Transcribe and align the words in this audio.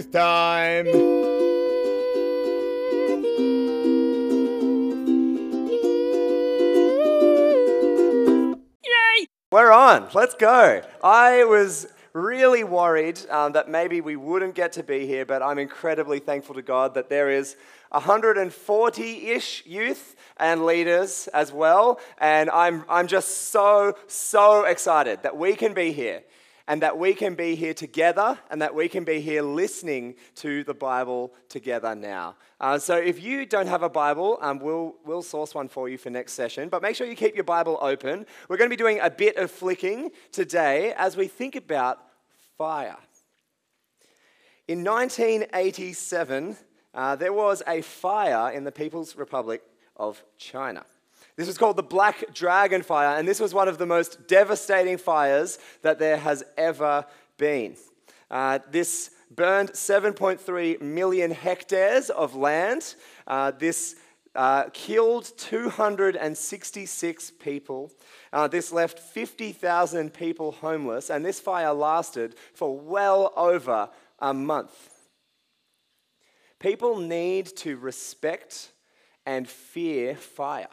youth 0.00 0.12
time. 0.12 0.86
We're 9.52 9.72
on. 9.72 10.08
Let's 10.14 10.34
go. 10.34 10.80
I 11.02 11.44
was 11.44 11.86
really 12.12 12.64
worried 12.64 13.20
um, 13.30 13.52
that 13.52 13.68
maybe 13.68 14.00
we 14.00 14.16
wouldn't 14.16 14.54
get 14.54 14.72
to 14.72 14.82
be 14.82 15.06
here, 15.06 15.26
but 15.26 15.42
I'm 15.42 15.58
incredibly 15.58 16.18
thankful 16.18 16.54
to 16.54 16.62
God 16.62 16.94
that 16.94 17.10
there 17.10 17.28
is 17.30 17.56
140 17.90 19.26
ish 19.28 19.66
youth 19.66 20.16
and 20.38 20.64
leaders 20.64 21.28
as 21.34 21.52
well. 21.52 22.00
And 22.18 22.48
I'm, 22.48 22.84
I'm 22.88 23.06
just 23.06 23.50
so, 23.50 23.96
so 24.06 24.64
excited 24.64 25.24
that 25.24 25.36
we 25.36 25.56
can 25.56 25.74
be 25.74 25.92
here 25.92 26.22
and 26.70 26.82
that 26.82 26.96
we 26.96 27.14
can 27.14 27.34
be 27.34 27.56
here 27.56 27.74
together 27.74 28.38
and 28.48 28.62
that 28.62 28.72
we 28.72 28.88
can 28.88 29.02
be 29.02 29.20
here 29.20 29.42
listening 29.42 30.14
to 30.36 30.62
the 30.62 30.72
Bible 30.72 31.34
together 31.48 31.96
now. 31.96 32.36
Uh, 32.60 32.78
so 32.78 32.94
if 32.94 33.20
you 33.20 33.44
don't 33.44 33.66
have 33.66 33.82
a 33.82 33.88
Bible, 33.88 34.38
um, 34.40 34.60
we'll, 34.60 34.94
we'll 35.04 35.20
source 35.20 35.52
one 35.52 35.66
for 35.66 35.88
you 35.88 35.98
for 35.98 36.10
next 36.10 36.34
session, 36.34 36.68
but 36.68 36.80
make 36.80 36.94
sure 36.94 37.08
you 37.08 37.16
keep 37.16 37.34
your 37.34 37.42
Bible 37.42 37.76
open. 37.80 38.24
We're 38.48 38.56
going 38.56 38.70
to 38.70 38.72
be 38.72 38.78
doing 38.78 39.00
a 39.02 39.10
bit 39.10 39.36
of 39.36 39.50
flicking 39.50 40.12
today 40.30 40.94
as 40.96 41.16
we 41.16 41.26
think 41.26 41.56
about 41.56 41.98
fire. 42.56 42.98
In 44.68 44.84
1987, 44.84 46.56
uh, 46.94 47.16
there 47.16 47.32
was 47.32 47.64
a 47.66 47.80
fire 47.80 48.52
in 48.52 48.62
the 48.62 48.70
People's 48.70 49.16
Republic 49.16 49.60
of 49.96 50.22
China. 50.38 50.84
This 51.36 51.46
was 51.46 51.58
called 51.58 51.76
the 51.76 51.82
Black 51.82 52.34
Dragon 52.34 52.82
Fire, 52.82 53.16
and 53.16 53.26
this 53.26 53.40
was 53.40 53.54
one 53.54 53.68
of 53.68 53.78
the 53.78 53.86
most 53.86 54.26
devastating 54.26 54.98
fires 54.98 55.58
that 55.82 55.98
there 55.98 56.18
has 56.18 56.42
ever 56.56 57.04
been. 57.38 57.76
Uh, 58.30 58.58
this 58.70 59.10
burned 59.30 59.70
7.3 59.70 60.80
million 60.80 61.30
hectares 61.30 62.10
of 62.10 62.34
land. 62.34 62.94
Uh, 63.26 63.52
this 63.52 63.96
uh, 64.34 64.64
killed 64.72 65.30
266 65.36 67.30
people. 67.32 67.90
Uh, 68.32 68.48
this 68.48 68.72
left 68.72 68.98
50,000 68.98 70.12
people 70.12 70.52
homeless, 70.52 71.10
and 71.10 71.24
this 71.24 71.40
fire 71.40 71.72
lasted 71.72 72.34
for 72.54 72.78
well 72.78 73.32
over 73.36 73.88
a 74.18 74.34
month. 74.34 74.90
People 76.58 76.98
need 76.98 77.46
to 77.56 77.76
respect 77.76 78.70
and 79.24 79.48
fear 79.48 80.14
fire 80.14 80.68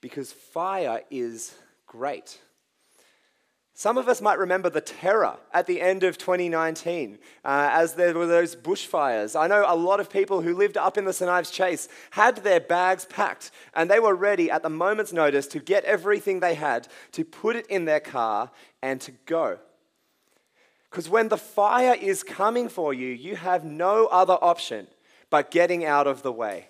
because 0.00 0.32
fire 0.32 1.02
is 1.10 1.54
great. 1.86 2.38
Some 3.78 3.98
of 3.98 4.08
us 4.08 4.22
might 4.22 4.38
remember 4.38 4.70
the 4.70 4.80
terror 4.80 5.36
at 5.52 5.66
the 5.66 5.82
end 5.82 6.02
of 6.02 6.16
2019 6.16 7.18
uh, 7.44 7.68
as 7.70 7.92
there 7.92 8.14
were 8.14 8.26
those 8.26 8.56
bushfires. 8.56 9.38
I 9.38 9.48
know 9.48 9.66
a 9.68 9.76
lot 9.76 10.00
of 10.00 10.08
people 10.08 10.40
who 10.40 10.54
lived 10.54 10.78
up 10.78 10.96
in 10.96 11.04
the 11.04 11.12
St. 11.12 11.30
Ives 11.30 11.50
Chase 11.50 11.86
had 12.12 12.36
their 12.36 12.58
bags 12.58 13.04
packed 13.04 13.50
and 13.74 13.90
they 13.90 14.00
were 14.00 14.14
ready 14.14 14.50
at 14.50 14.62
the 14.62 14.70
moment's 14.70 15.12
notice 15.12 15.46
to 15.48 15.60
get 15.60 15.84
everything 15.84 16.40
they 16.40 16.54
had, 16.54 16.88
to 17.12 17.22
put 17.22 17.54
it 17.54 17.66
in 17.66 17.84
their 17.84 18.00
car, 18.00 18.50
and 18.80 18.98
to 19.02 19.12
go. 19.26 19.58
Because 20.90 21.10
when 21.10 21.28
the 21.28 21.36
fire 21.36 21.96
is 22.00 22.22
coming 22.22 22.70
for 22.70 22.94
you, 22.94 23.08
you 23.08 23.36
have 23.36 23.62
no 23.62 24.06
other 24.06 24.38
option 24.40 24.86
but 25.28 25.50
getting 25.50 25.84
out 25.84 26.06
of 26.06 26.22
the 26.22 26.32
way 26.32 26.68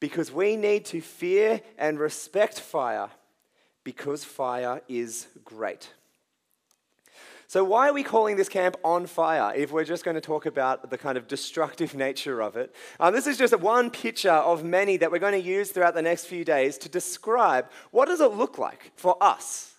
because 0.00 0.32
we 0.32 0.56
need 0.56 0.84
to 0.86 1.00
fear 1.00 1.60
and 1.78 1.98
respect 1.98 2.58
fire 2.58 3.10
because 3.84 4.24
fire 4.24 4.80
is 4.88 5.26
great. 5.44 5.90
So, 7.46 7.64
why 7.64 7.88
are 7.88 7.92
we 7.92 8.04
calling 8.04 8.36
this 8.36 8.48
camp 8.48 8.76
on 8.84 9.06
fire 9.06 9.52
if 9.56 9.72
we're 9.72 9.84
just 9.84 10.04
going 10.04 10.14
to 10.14 10.20
talk 10.20 10.46
about 10.46 10.88
the 10.88 10.96
kind 10.96 11.18
of 11.18 11.26
destructive 11.26 11.96
nature 11.96 12.40
of 12.40 12.56
it? 12.56 12.72
Um, 13.00 13.12
this 13.12 13.26
is 13.26 13.36
just 13.36 13.58
one 13.58 13.90
picture 13.90 14.30
of 14.30 14.62
many 14.62 14.96
that 14.98 15.10
we're 15.10 15.18
going 15.18 15.32
to 15.32 15.48
use 15.48 15.72
throughout 15.72 15.94
the 15.94 16.02
next 16.02 16.26
few 16.26 16.44
days 16.44 16.78
to 16.78 16.88
describe 16.88 17.68
what 17.90 18.06
does 18.06 18.20
it 18.20 18.32
look 18.34 18.58
like 18.58 18.92
for 18.94 19.20
us? 19.20 19.69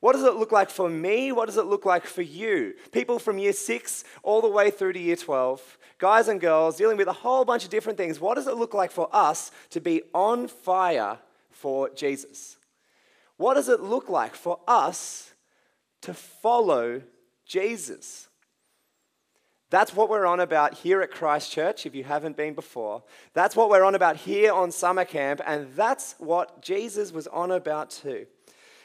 What 0.00 0.12
does 0.12 0.24
it 0.24 0.34
look 0.34 0.52
like 0.52 0.70
for 0.70 0.88
me? 0.88 1.32
What 1.32 1.46
does 1.46 1.56
it 1.56 1.66
look 1.66 1.84
like 1.84 2.06
for 2.06 2.22
you? 2.22 2.74
People 2.92 3.18
from 3.18 3.38
year 3.38 3.52
six 3.52 4.04
all 4.22 4.40
the 4.40 4.48
way 4.48 4.70
through 4.70 4.92
to 4.92 4.98
year 4.98 5.16
12 5.16 5.78
guys 5.98 6.28
and 6.28 6.40
girls 6.40 6.76
dealing 6.76 6.96
with 6.96 7.08
a 7.08 7.12
whole 7.12 7.44
bunch 7.44 7.64
of 7.64 7.70
different 7.70 7.98
things. 7.98 8.20
What 8.20 8.36
does 8.36 8.46
it 8.46 8.56
look 8.56 8.74
like 8.74 8.92
for 8.92 9.08
us 9.12 9.50
to 9.70 9.80
be 9.80 10.02
on 10.14 10.46
fire 10.46 11.18
for 11.50 11.90
Jesus? 11.90 12.56
What 13.36 13.54
does 13.54 13.68
it 13.68 13.80
look 13.80 14.08
like 14.08 14.34
for 14.34 14.60
us 14.68 15.32
to 16.02 16.14
follow 16.14 17.02
Jesus? 17.44 18.28
That's 19.70 19.94
what 19.94 20.08
we're 20.08 20.26
on 20.26 20.40
about 20.40 20.74
here 20.74 21.02
at 21.02 21.10
Christ 21.10 21.52
Church, 21.52 21.84
if 21.84 21.94
you 21.94 22.04
haven't 22.04 22.36
been 22.36 22.54
before. 22.54 23.02
That's 23.34 23.54
what 23.54 23.68
we're 23.68 23.84
on 23.84 23.94
about 23.94 24.16
here 24.16 24.52
on 24.52 24.70
summer 24.70 25.04
camp, 25.04 25.42
and 25.44 25.68
that's 25.74 26.14
what 26.18 26.62
Jesus 26.62 27.12
was 27.12 27.26
on 27.26 27.50
about 27.50 27.90
too. 27.90 28.26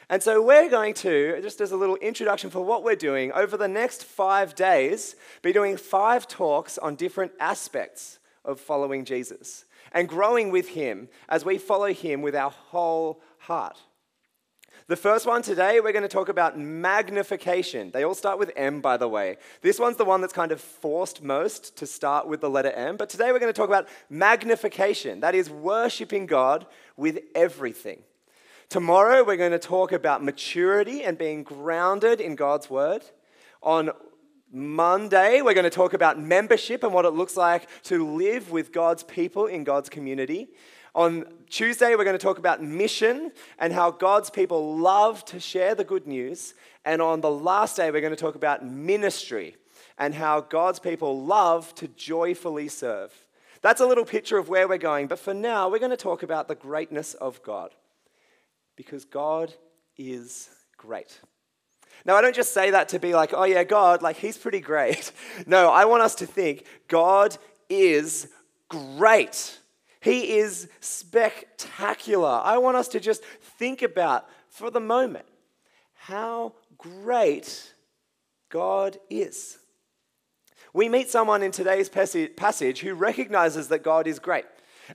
And 0.08 0.22
so 0.22 0.42
we're 0.42 0.68
going 0.68 0.94
to, 0.94 1.40
just 1.40 1.60
as 1.60 1.72
a 1.72 1.76
little 1.76 1.96
introduction 1.96 2.50
for 2.50 2.60
what 2.60 2.84
we're 2.84 2.96
doing, 2.96 3.32
over 3.32 3.56
the 3.56 3.68
next 3.68 4.04
five 4.04 4.54
days, 4.54 5.16
be 5.42 5.52
doing 5.52 5.76
five 5.76 6.28
talks 6.28 6.76
on 6.78 6.94
different 6.94 7.32
aspects 7.40 8.18
of 8.44 8.60
following 8.60 9.04
Jesus 9.04 9.64
and 9.92 10.08
growing 10.08 10.50
with 10.50 10.68
Him 10.70 11.08
as 11.28 11.44
we 11.44 11.56
follow 11.56 11.92
Him 11.92 12.20
with 12.20 12.34
our 12.34 12.50
whole 12.50 13.22
heart. 13.38 13.78
The 14.86 14.96
first 14.96 15.24
one 15.24 15.40
today, 15.40 15.80
we're 15.80 15.92
going 15.92 16.02
to 16.02 16.08
talk 16.08 16.28
about 16.28 16.58
magnification. 16.58 17.90
They 17.90 18.04
all 18.04 18.14
start 18.14 18.38
with 18.38 18.52
M, 18.54 18.82
by 18.82 18.98
the 18.98 19.08
way. 19.08 19.38
This 19.62 19.78
one's 19.78 19.96
the 19.96 20.04
one 20.04 20.20
that's 20.20 20.34
kind 20.34 20.52
of 20.52 20.60
forced 20.60 21.22
most 21.22 21.78
to 21.78 21.86
start 21.86 22.28
with 22.28 22.42
the 22.42 22.50
letter 22.50 22.70
M. 22.70 22.98
But 22.98 23.08
today 23.08 23.32
we're 23.32 23.38
going 23.38 23.52
to 23.52 23.56
talk 23.56 23.70
about 23.70 23.88
magnification. 24.10 25.20
That 25.20 25.34
is 25.34 25.48
worshiping 25.48 26.26
God 26.26 26.66
with 26.98 27.20
everything. 27.34 28.02
Tomorrow, 28.68 29.22
we're 29.24 29.36
going 29.36 29.52
to 29.52 29.58
talk 29.58 29.92
about 29.92 30.24
maturity 30.24 31.04
and 31.04 31.16
being 31.16 31.42
grounded 31.42 32.20
in 32.20 32.34
God's 32.34 32.68
word. 32.68 33.04
On 33.62 33.90
Monday, 34.50 35.42
we're 35.42 35.54
going 35.54 35.64
to 35.64 35.70
talk 35.70 35.92
about 35.92 36.18
membership 36.18 36.82
and 36.82 36.92
what 36.92 37.04
it 37.04 37.10
looks 37.10 37.36
like 37.36 37.68
to 37.84 38.06
live 38.16 38.50
with 38.50 38.72
God's 38.72 39.02
people 39.02 39.46
in 39.46 39.64
God's 39.64 39.88
community. 39.88 40.48
On 40.94 41.24
Tuesday, 41.50 41.94
we're 41.94 42.04
going 42.04 42.18
to 42.18 42.22
talk 42.22 42.38
about 42.38 42.62
mission 42.62 43.32
and 43.58 43.72
how 43.72 43.90
God's 43.90 44.30
people 44.30 44.76
love 44.76 45.24
to 45.26 45.38
share 45.38 45.74
the 45.74 45.84
good 45.84 46.06
news. 46.06 46.54
And 46.84 47.02
on 47.02 47.20
the 47.20 47.30
last 47.30 47.76
day, 47.76 47.90
we're 47.90 48.00
going 48.00 48.14
to 48.14 48.20
talk 48.20 48.34
about 48.34 48.64
ministry 48.64 49.56
and 49.98 50.14
how 50.14 50.40
God's 50.40 50.78
people 50.78 51.24
love 51.24 51.74
to 51.76 51.88
joyfully 51.88 52.68
serve. 52.68 53.12
That's 53.60 53.80
a 53.80 53.86
little 53.86 54.04
picture 54.04 54.38
of 54.38 54.48
where 54.48 54.66
we're 54.66 54.78
going. 54.78 55.06
But 55.06 55.18
for 55.18 55.34
now, 55.34 55.68
we're 55.68 55.78
going 55.78 55.90
to 55.90 55.96
talk 55.96 56.22
about 56.22 56.48
the 56.48 56.54
greatness 56.54 57.14
of 57.14 57.42
God 57.42 57.74
because 58.76 59.04
God 59.04 59.52
is 59.96 60.48
great. 60.76 61.20
Now, 62.04 62.16
I 62.16 62.20
don't 62.20 62.34
just 62.34 62.52
say 62.52 62.70
that 62.70 62.90
to 62.90 62.98
be 62.98 63.14
like, 63.14 63.32
oh, 63.32 63.44
yeah, 63.44 63.64
God, 63.64 64.02
like, 64.02 64.16
he's 64.16 64.36
pretty 64.36 64.60
great. 64.60 65.12
No, 65.46 65.70
I 65.70 65.84
want 65.84 66.02
us 66.02 66.14
to 66.16 66.26
think 66.26 66.64
God 66.88 67.36
is 67.68 68.28
great. 68.68 69.58
He 70.00 70.36
is 70.38 70.68
spectacular. 70.80 72.40
I 72.42 72.58
want 72.58 72.76
us 72.76 72.88
to 72.88 73.00
just 73.00 73.22
think 73.58 73.82
about 73.82 74.28
for 74.48 74.70
the 74.70 74.80
moment 74.80 75.26
how 75.94 76.54
great 76.78 77.72
God 78.50 78.98
is. 79.10 79.58
We 80.72 80.88
meet 80.88 81.08
someone 81.08 81.42
in 81.42 81.52
today's 81.52 81.88
passage 81.88 82.80
who 82.80 82.94
recognizes 82.94 83.68
that 83.68 83.82
God 83.82 84.06
is 84.06 84.18
great. 84.18 84.44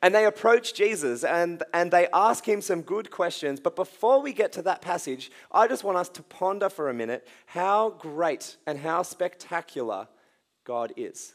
And 0.02 0.14
they 0.14 0.26
approach 0.26 0.74
Jesus 0.74 1.24
and, 1.24 1.64
and 1.74 1.92
they 1.92 2.08
ask 2.14 2.48
him 2.48 2.62
some 2.62 2.82
good 2.82 3.12
questions. 3.12 3.60
But 3.60 3.76
before 3.76 4.22
we 4.22 4.34
get 4.34 4.52
to 4.54 4.62
that 4.64 4.82
passage, 4.82 5.32
I 5.52 5.68
just 5.68 5.84
want 5.84 5.98
us 5.98 6.10
to 6.10 6.24
ponder 6.24 6.70
for 6.70 6.90
a 6.90 6.94
minute 6.94 7.28
how 7.46 7.92
great 7.92 8.58
and 8.66 8.80
how 8.80 9.04
spectacular 9.04 10.08
God 10.64 10.94
is. 10.96 11.34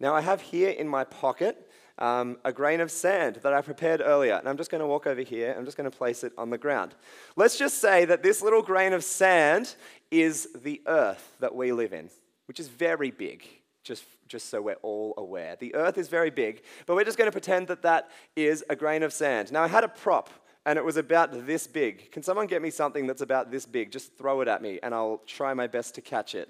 Now, 0.00 0.14
I 0.14 0.20
have 0.20 0.40
here 0.40 0.70
in 0.70 0.88
my 0.88 1.04
pocket 1.04 1.70
um, 1.98 2.38
a 2.44 2.52
grain 2.52 2.80
of 2.80 2.90
sand 2.90 3.36
that 3.42 3.52
I 3.52 3.60
prepared 3.60 4.00
earlier. 4.04 4.34
And 4.34 4.48
I'm 4.48 4.56
just 4.56 4.70
going 4.70 4.80
to 4.80 4.86
walk 4.86 5.06
over 5.06 5.20
here. 5.20 5.54
I'm 5.56 5.64
just 5.64 5.76
going 5.76 5.90
to 5.90 5.96
place 5.96 6.24
it 6.24 6.32
on 6.36 6.50
the 6.50 6.58
ground. 6.58 6.94
Let's 7.36 7.56
just 7.56 7.78
say 7.78 8.04
that 8.06 8.22
this 8.22 8.42
little 8.42 8.62
grain 8.62 8.92
of 8.92 9.04
sand 9.04 9.74
is 10.10 10.48
the 10.62 10.82
earth 10.86 11.36
that 11.40 11.54
we 11.54 11.72
live 11.72 11.92
in, 11.92 12.10
which 12.46 12.58
is 12.58 12.68
very 12.68 13.10
big 13.10 13.46
just, 13.84 14.04
just 14.32 14.48
so 14.48 14.60
we're 14.60 14.74
all 14.82 15.14
aware. 15.18 15.56
The 15.60 15.74
earth 15.74 15.98
is 15.98 16.08
very 16.08 16.30
big, 16.30 16.62
but 16.86 16.96
we're 16.96 17.04
just 17.04 17.18
going 17.18 17.28
to 17.28 17.32
pretend 17.32 17.68
that 17.68 17.82
that 17.82 18.10
is 18.34 18.64
a 18.70 18.74
grain 18.74 19.02
of 19.02 19.12
sand. 19.12 19.52
Now, 19.52 19.62
I 19.62 19.68
had 19.68 19.84
a 19.84 19.88
prop, 19.88 20.30
and 20.64 20.78
it 20.78 20.84
was 20.84 20.96
about 20.96 21.46
this 21.46 21.66
big. 21.66 22.10
Can 22.10 22.22
someone 22.22 22.46
get 22.46 22.62
me 22.62 22.70
something 22.70 23.06
that's 23.06 23.20
about 23.20 23.50
this 23.50 23.66
big? 23.66 23.92
Just 23.92 24.16
throw 24.16 24.40
it 24.40 24.48
at 24.48 24.62
me, 24.62 24.80
and 24.82 24.94
I'll 24.94 25.20
try 25.26 25.52
my 25.52 25.66
best 25.66 25.94
to 25.96 26.00
catch 26.00 26.34
it. 26.34 26.48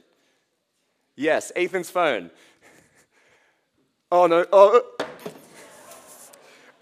Yes, 1.16 1.52
Ethan's 1.54 1.90
phone. 1.90 2.30
Oh, 4.14 4.26
no. 4.26 4.44
Oh, 4.52 4.82
oh. 5.00 5.06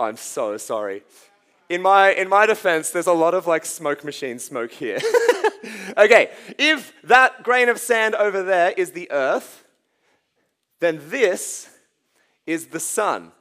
I'm 0.01 0.17
so 0.17 0.57
sorry. 0.57 1.05
In 1.69 1.81
my, 1.81 2.13
in 2.13 2.29
my 2.29 2.45
defense, 2.45 2.91
there's 2.91 3.07
a 3.07 3.13
lot 3.13 3.35
of 3.35 3.47
like 3.47 3.65
smoke 3.65 4.03
machine 4.03 4.41
smoke 4.41 4.73
here. 4.73 4.99
okay, 5.97 6.33
if 6.59 6.93
that 7.05 7.45
grain 7.45 7.69
of 7.69 7.79
sand 7.79 8.17
over 8.17 8.43
there 8.43 8.73
is 8.73 8.91
the 8.91 9.09
earth, 9.13 9.65
then 10.81 11.01
this 11.09 11.69
is 12.47 12.67
the 12.67 12.81
sun. 12.81 13.33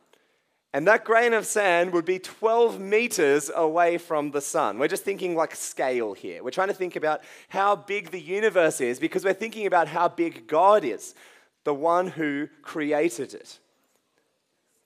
And 0.71 0.87
that 0.87 1.03
grain 1.03 1.33
of 1.33 1.47
sand 1.47 1.93
would 1.93 2.05
be 2.05 2.19
12 2.19 2.79
meters 2.79 3.49
away 3.55 3.97
from 3.97 4.29
the 4.29 4.41
sun. 4.41 4.77
We're 4.77 4.87
just 4.87 5.03
thinking 5.03 5.35
like 5.35 5.55
scale 5.55 6.13
here. 6.13 6.43
We're 6.43 6.51
trying 6.51 6.67
to 6.67 6.75
think 6.75 6.95
about 6.95 7.21
how 7.47 7.75
big 7.75 8.11
the 8.11 8.21
universe 8.21 8.79
is 8.79 8.99
because 8.99 9.25
we're 9.25 9.33
thinking 9.33 9.65
about 9.65 9.87
how 9.87 10.09
big 10.09 10.47
God 10.47 10.83
is, 10.83 11.15
the 11.63 11.73
one 11.73 12.07
who 12.07 12.49
created 12.61 13.33
it. 13.33 13.57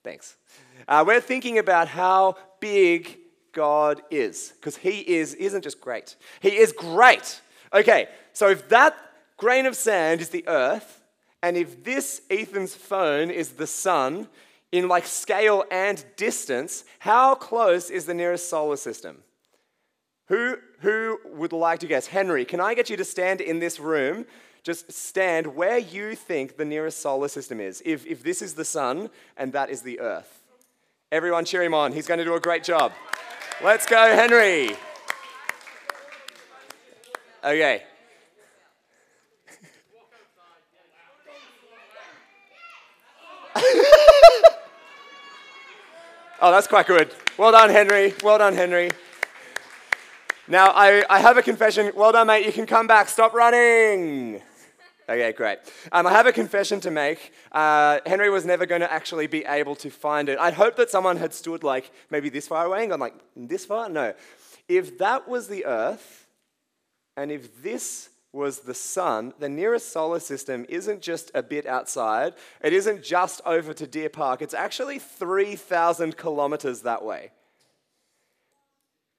Thanks. 0.02 0.36
Uh, 0.88 1.04
we're 1.06 1.20
thinking 1.20 1.58
about 1.58 1.88
how 1.88 2.36
big 2.60 3.18
God 3.52 4.00
is 4.10 4.52
because 4.56 4.76
He 4.76 5.00
is, 5.00 5.34
isn't 5.34 5.62
just 5.62 5.80
great, 5.80 6.16
He 6.40 6.56
is 6.56 6.72
great. 6.72 7.42
Okay, 7.72 8.08
so 8.32 8.48
if 8.48 8.68
that 8.70 8.96
grain 9.36 9.66
of 9.66 9.76
sand 9.76 10.20
is 10.20 10.30
the 10.30 10.46
earth, 10.48 11.03
and 11.44 11.58
if 11.58 11.84
this 11.84 12.22
Ethan's 12.30 12.74
phone 12.74 13.30
is 13.30 13.50
the 13.50 13.66
sun, 13.66 14.28
in 14.72 14.88
like 14.88 15.04
scale 15.06 15.62
and 15.70 16.02
distance, 16.16 16.86
how 17.00 17.34
close 17.34 17.90
is 17.90 18.06
the 18.06 18.14
nearest 18.14 18.48
solar 18.48 18.76
system? 18.76 19.18
Who, 20.28 20.56
who 20.80 21.20
would 21.26 21.52
like 21.52 21.80
to 21.80 21.86
guess? 21.86 22.06
Henry, 22.06 22.46
can 22.46 22.60
I 22.60 22.72
get 22.72 22.88
you 22.88 22.96
to 22.96 23.04
stand 23.04 23.42
in 23.42 23.58
this 23.58 23.78
room? 23.78 24.24
Just 24.62 24.90
stand 24.90 25.54
where 25.54 25.76
you 25.76 26.14
think 26.14 26.56
the 26.56 26.64
nearest 26.64 27.00
solar 27.00 27.28
system 27.28 27.60
is. 27.60 27.82
If, 27.84 28.06
if 28.06 28.22
this 28.22 28.40
is 28.40 28.54
the 28.54 28.64
sun 28.64 29.10
and 29.36 29.52
that 29.52 29.68
is 29.68 29.82
the 29.82 30.00
earth. 30.00 30.42
Everyone 31.12 31.44
cheer 31.44 31.62
him 31.62 31.74
on. 31.74 31.92
He's 31.92 32.06
going 32.06 32.18
to 32.18 32.24
do 32.24 32.34
a 32.34 32.40
great 32.40 32.64
job. 32.64 32.92
Let's 33.62 33.84
go, 33.84 33.98
Henry. 34.16 34.70
Okay. 37.44 37.82
Oh, 46.40 46.50
that's 46.50 46.66
quite 46.66 46.86
good. 46.86 47.14
Well 47.38 47.52
done, 47.52 47.70
Henry. 47.70 48.12
Well 48.22 48.36
done, 48.38 48.54
Henry. 48.54 48.90
Now, 50.46 50.72
I, 50.74 51.02
I 51.08 51.18
have 51.20 51.38
a 51.38 51.42
confession. 51.42 51.90
Well 51.96 52.12
done, 52.12 52.26
mate. 52.26 52.44
You 52.44 52.52
can 52.52 52.66
come 52.66 52.86
back. 52.86 53.08
Stop 53.08 53.32
running. 53.32 54.42
Okay, 55.08 55.32
great. 55.32 55.58
Um, 55.92 56.06
I 56.06 56.12
have 56.12 56.26
a 56.26 56.32
confession 56.32 56.80
to 56.80 56.90
make. 56.90 57.32
Uh, 57.52 58.00
Henry 58.04 58.28
was 58.28 58.44
never 58.44 58.66
going 58.66 58.80
to 58.82 58.92
actually 58.92 59.26
be 59.26 59.44
able 59.44 59.74
to 59.76 59.90
find 59.90 60.28
it. 60.28 60.38
I'd 60.38 60.54
hoped 60.54 60.76
that 60.76 60.90
someone 60.90 61.16
had 61.16 61.32
stood 61.32 61.62
like 61.62 61.90
maybe 62.10 62.28
this 62.28 62.48
far 62.48 62.66
away 62.66 62.80
and 62.80 62.90
gone 62.90 63.00
like, 63.00 63.14
this 63.34 63.64
far? 63.64 63.88
No. 63.88 64.12
If 64.68 64.98
that 64.98 65.28
was 65.28 65.48
the 65.48 65.64
Earth, 65.64 66.26
and 67.16 67.30
if 67.30 67.62
this 67.62 68.10
was 68.34 68.60
the 68.60 68.74
sun, 68.74 69.32
the 69.38 69.48
nearest 69.48 69.92
solar 69.92 70.20
system 70.20 70.66
isn't 70.68 71.00
just 71.00 71.30
a 71.34 71.42
bit 71.42 71.66
outside, 71.66 72.34
it 72.62 72.72
isn't 72.72 73.02
just 73.02 73.40
over 73.46 73.72
to 73.72 73.86
Deer 73.86 74.08
Park, 74.08 74.42
it's 74.42 74.54
actually 74.54 74.98
3,000 74.98 76.16
kilometers 76.16 76.82
that 76.82 77.04
way. 77.04 77.30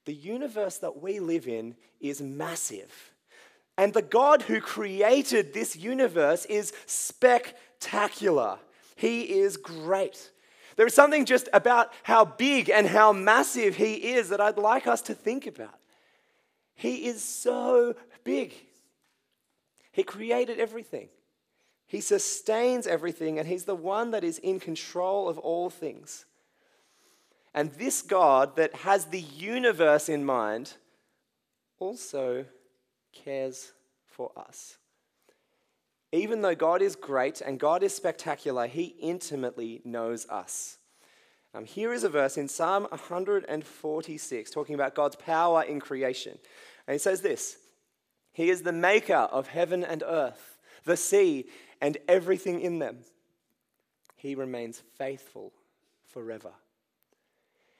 The 0.04 0.14
universe 0.14 0.78
that 0.78 1.02
we 1.02 1.18
live 1.18 1.48
in 1.48 1.74
is 2.00 2.20
massive. 2.20 2.92
And 3.78 3.92
the 3.92 4.02
God 4.02 4.42
who 4.42 4.60
created 4.60 5.52
this 5.52 5.76
universe 5.76 6.44
is 6.46 6.72
spectacular. 6.86 8.58
He 8.94 9.22
is 9.40 9.56
great. 9.56 10.30
There 10.76 10.86
is 10.86 10.94
something 10.94 11.24
just 11.24 11.48
about 11.52 11.92
how 12.02 12.24
big 12.24 12.70
and 12.70 12.86
how 12.86 13.12
massive 13.12 13.76
He 13.76 13.94
is 13.94 14.28
that 14.28 14.40
I'd 14.40 14.58
like 14.58 14.86
us 14.86 15.02
to 15.02 15.14
think 15.14 15.46
about. 15.46 15.74
He 16.74 17.06
is 17.06 17.22
so 17.22 17.94
big. 18.24 18.52
He 19.96 20.02
created 20.02 20.60
everything. 20.60 21.08
He 21.86 22.02
sustains 22.02 22.86
everything, 22.86 23.38
and 23.38 23.48
He's 23.48 23.64
the 23.64 23.74
one 23.74 24.10
that 24.10 24.24
is 24.24 24.36
in 24.36 24.60
control 24.60 25.26
of 25.26 25.38
all 25.38 25.70
things. 25.70 26.26
And 27.54 27.72
this 27.72 28.02
God 28.02 28.56
that 28.56 28.74
has 28.74 29.06
the 29.06 29.22
universe 29.22 30.10
in 30.10 30.22
mind 30.22 30.74
also 31.78 32.44
cares 33.24 33.72
for 34.06 34.32
us. 34.36 34.76
Even 36.12 36.42
though 36.42 36.54
God 36.54 36.82
is 36.82 36.94
great 36.94 37.40
and 37.40 37.58
God 37.58 37.82
is 37.82 37.94
spectacular, 37.94 38.66
He 38.66 38.96
intimately 39.00 39.80
knows 39.82 40.28
us. 40.28 40.76
Um, 41.54 41.64
here 41.64 41.94
is 41.94 42.04
a 42.04 42.10
verse 42.10 42.36
in 42.36 42.48
Psalm 42.48 42.82
146 42.90 44.50
talking 44.50 44.74
about 44.74 44.94
God's 44.94 45.16
power 45.16 45.62
in 45.62 45.80
creation. 45.80 46.36
And 46.86 46.94
He 46.94 46.98
says 46.98 47.22
this 47.22 47.56
he 48.36 48.50
is 48.50 48.60
the 48.60 48.72
maker 48.72 49.14
of 49.14 49.46
heaven 49.46 49.82
and 49.82 50.02
earth, 50.06 50.58
the 50.84 50.98
sea, 50.98 51.46
and 51.80 51.96
everything 52.06 52.60
in 52.60 52.80
them. 52.80 52.98
He 54.14 54.34
remains 54.34 54.82
faithful 54.98 55.54
forever. 56.04 56.50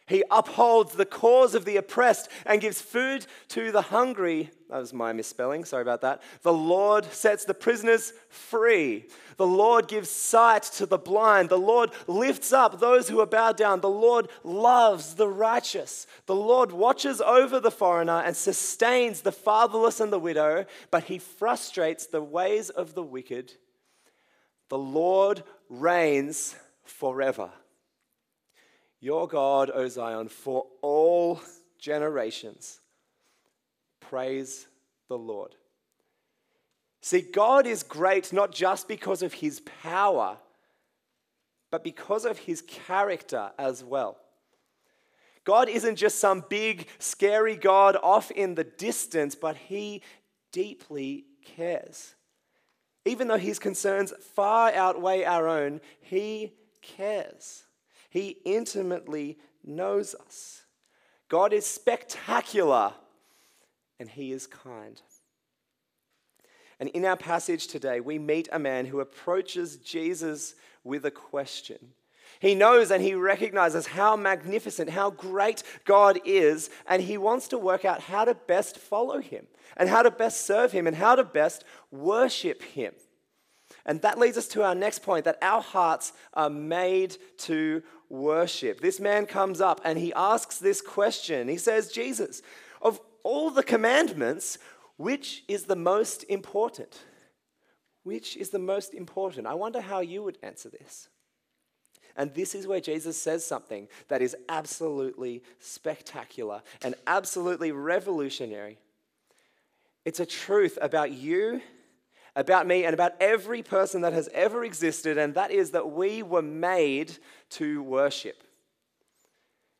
He 0.06 0.22
upholds 0.30 0.94
the 0.94 1.04
cause 1.04 1.56
of 1.56 1.64
the 1.64 1.76
oppressed 1.76 2.28
and 2.44 2.60
gives 2.60 2.80
food 2.80 3.26
to 3.48 3.72
the 3.72 3.82
hungry. 3.82 4.50
That 4.70 4.78
was 4.78 4.92
my 4.92 5.12
misspelling, 5.12 5.64
sorry 5.64 5.82
about 5.82 6.02
that. 6.02 6.22
The 6.42 6.52
Lord 6.52 7.06
sets 7.06 7.44
the 7.44 7.54
prisoners 7.54 8.12
free. 8.28 9.06
The 9.36 9.46
Lord 9.48 9.88
gives 9.88 10.08
sight 10.08 10.62
to 10.74 10.86
the 10.86 10.96
blind. 10.96 11.48
The 11.48 11.58
Lord 11.58 11.90
lifts 12.06 12.52
up 12.52 12.78
those 12.78 13.08
who 13.08 13.18
are 13.18 13.26
bowed 13.26 13.56
down. 13.56 13.80
The 13.80 13.88
Lord 13.88 14.28
loves 14.44 15.14
the 15.14 15.28
righteous. 15.28 16.06
The 16.26 16.36
Lord 16.36 16.70
watches 16.70 17.20
over 17.20 17.58
the 17.58 17.72
foreigner 17.72 18.22
and 18.24 18.36
sustains 18.36 19.22
the 19.22 19.32
fatherless 19.32 19.98
and 19.98 20.12
the 20.12 20.20
widow, 20.20 20.66
but 20.92 21.04
he 21.04 21.18
frustrates 21.18 22.06
the 22.06 22.22
ways 22.22 22.70
of 22.70 22.94
the 22.94 23.02
wicked. 23.02 23.54
The 24.68 24.78
Lord 24.78 25.42
reigns 25.68 26.54
forever. 26.84 27.50
Your 29.00 29.28
God, 29.28 29.70
O 29.72 29.88
Zion, 29.88 30.28
for 30.28 30.66
all 30.82 31.40
generations. 31.78 32.80
Praise 34.00 34.66
the 35.08 35.18
Lord. 35.18 35.54
See, 37.02 37.20
God 37.20 37.66
is 37.66 37.82
great 37.82 38.32
not 38.32 38.52
just 38.52 38.88
because 38.88 39.22
of 39.22 39.34
his 39.34 39.60
power, 39.82 40.38
but 41.70 41.84
because 41.84 42.24
of 42.24 42.38
his 42.38 42.62
character 42.62 43.50
as 43.58 43.84
well. 43.84 44.16
God 45.44 45.68
isn't 45.68 45.94
just 45.94 46.18
some 46.18 46.44
big, 46.48 46.88
scary 46.98 47.54
God 47.54 47.96
off 48.02 48.32
in 48.32 48.56
the 48.56 48.64
distance, 48.64 49.36
but 49.36 49.56
he 49.56 50.02
deeply 50.50 51.26
cares. 51.44 52.16
Even 53.04 53.28
though 53.28 53.38
his 53.38 53.60
concerns 53.60 54.12
far 54.34 54.72
outweigh 54.72 55.22
our 55.22 55.46
own, 55.46 55.80
he 56.00 56.52
cares. 56.82 57.65
He 58.16 58.38
intimately 58.46 59.36
knows 59.62 60.14
us. 60.14 60.62
God 61.28 61.52
is 61.52 61.66
spectacular 61.66 62.94
and 64.00 64.08
He 64.08 64.32
is 64.32 64.46
kind. 64.46 65.02
And 66.80 66.88
in 66.90 67.04
our 67.04 67.18
passage 67.18 67.66
today, 67.66 68.00
we 68.00 68.18
meet 68.18 68.48
a 68.50 68.58
man 68.58 68.86
who 68.86 69.00
approaches 69.00 69.76
Jesus 69.76 70.54
with 70.82 71.04
a 71.04 71.10
question. 71.10 71.78
He 72.40 72.54
knows 72.54 72.90
and 72.90 73.02
he 73.02 73.14
recognizes 73.14 73.86
how 73.86 74.16
magnificent, 74.16 74.88
how 74.88 75.10
great 75.10 75.62
God 75.84 76.18
is, 76.24 76.70
and 76.86 77.02
he 77.02 77.18
wants 77.18 77.48
to 77.48 77.58
work 77.58 77.84
out 77.84 78.00
how 78.00 78.24
to 78.24 78.34
best 78.34 78.78
follow 78.78 79.20
him, 79.20 79.46
and 79.76 79.90
how 79.90 80.02
to 80.02 80.10
best 80.10 80.46
serve 80.46 80.72
him, 80.72 80.86
and 80.86 80.96
how 80.96 81.16
to 81.16 81.24
best 81.24 81.64
worship 81.90 82.62
him. 82.62 82.94
And 83.86 84.02
that 84.02 84.18
leads 84.18 84.36
us 84.36 84.48
to 84.48 84.64
our 84.64 84.74
next 84.74 84.98
point 84.98 85.24
that 85.24 85.38
our 85.40 85.62
hearts 85.62 86.12
are 86.34 86.50
made 86.50 87.16
to 87.38 87.82
worship. 88.10 88.80
This 88.80 88.98
man 88.98 89.26
comes 89.26 89.60
up 89.60 89.80
and 89.84 89.96
he 89.96 90.12
asks 90.12 90.58
this 90.58 90.82
question. 90.82 91.48
He 91.48 91.56
says, 91.56 91.92
Jesus, 91.92 92.42
of 92.82 93.00
all 93.22 93.50
the 93.50 93.62
commandments, 93.62 94.58
which 94.96 95.44
is 95.46 95.64
the 95.64 95.76
most 95.76 96.24
important? 96.24 97.00
Which 98.02 98.36
is 98.36 98.50
the 98.50 98.58
most 98.58 98.92
important? 98.92 99.46
I 99.46 99.54
wonder 99.54 99.80
how 99.80 100.00
you 100.00 100.22
would 100.24 100.38
answer 100.42 100.68
this. 100.68 101.08
And 102.16 102.34
this 102.34 102.54
is 102.54 102.66
where 102.66 102.80
Jesus 102.80 103.20
says 103.20 103.44
something 103.44 103.88
that 104.08 104.22
is 104.22 104.34
absolutely 104.48 105.44
spectacular 105.60 106.62
and 106.82 106.94
absolutely 107.06 107.70
revolutionary. 107.72 108.78
It's 110.04 110.20
a 110.20 110.26
truth 110.26 110.78
about 110.80 111.12
you 111.12 111.60
about 112.36 112.66
me 112.66 112.84
and 112.84 112.92
about 112.92 113.14
every 113.18 113.62
person 113.62 114.02
that 114.02 114.12
has 114.12 114.28
ever 114.32 114.62
existed, 114.62 115.16
and 115.18 115.34
that 115.34 115.50
is 115.50 115.72
that 115.72 115.90
we 115.90 116.22
were 116.22 116.42
made 116.42 117.16
to 117.50 117.82
worship. 117.82 118.44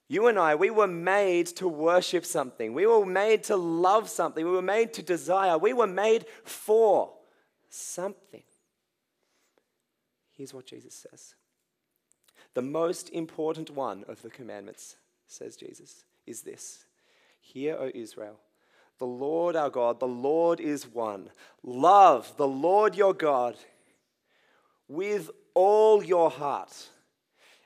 You 0.08 0.28
and 0.28 0.38
I, 0.38 0.54
we 0.54 0.70
were 0.70 0.86
made 0.86 1.46
to 1.48 1.68
worship 1.68 2.25
something. 2.25 2.72
We 2.72 2.86
were 2.86 3.04
made 3.04 3.44
to 3.44 3.56
love 3.56 4.08
something. 4.08 4.44
We 4.44 4.50
were 4.50 4.62
made 4.62 4.94
to 4.94 5.02
desire. 5.02 5.58
We 5.58 5.75
were 5.75 5.86
made 5.86 6.25
for 6.44 7.12
something. 7.68 8.42
Here's 10.30 10.54
what 10.54 10.66
Jesus 10.66 10.94
says 10.94 11.34
The 12.54 12.62
most 12.62 13.10
important 13.10 13.70
one 13.70 14.04
of 14.08 14.22
the 14.22 14.30
commandments, 14.30 14.96
says 15.26 15.56
Jesus, 15.56 16.04
is 16.26 16.42
this 16.42 16.84
Hear, 17.40 17.76
O 17.78 17.90
Israel. 17.94 18.38
The 18.98 19.06
Lord 19.06 19.56
our 19.56 19.70
God, 19.70 20.00
the 20.00 20.06
Lord 20.06 20.60
is 20.60 20.86
one. 20.86 21.30
Love 21.62 22.32
the 22.36 22.48
Lord 22.48 22.94
your 22.94 23.12
God 23.12 23.56
with 24.88 25.30
all 25.54 26.02
your 26.02 26.30
heart 26.30 26.88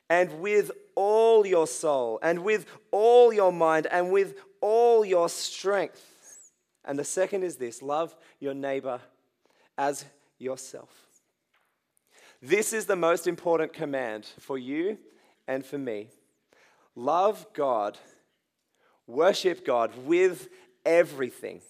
and 0.09 0.41
with 0.41 0.71
all 0.95 1.45
your 1.45 1.67
soul 1.67 2.19
and 2.21 2.43
with 2.43 2.65
all 2.91 3.31
your 3.31 3.53
mind 3.53 3.87
and 3.87 4.11
with 4.11 4.35
all 4.59 5.05
your 5.05 5.29
strength. 5.29 6.51
And 6.83 6.97
the 6.99 7.03
second 7.03 7.43
is 7.43 7.55
this 7.55 7.81
love 7.81 8.15
your 8.39 8.53
neighbor 8.53 8.99
as 9.77 10.05
yourself. 10.37 10.89
This 12.41 12.73
is 12.73 12.87
the 12.87 12.95
most 12.95 13.27
important 13.27 13.71
command 13.71 14.25
for 14.39 14.57
you 14.57 14.97
and 15.47 15.65
for 15.65 15.77
me. 15.77 16.09
Love 16.95 17.45
God, 17.53 17.97
worship 19.05 19.65
God 19.65 19.91
with 20.05 20.49
everything. 20.85 21.61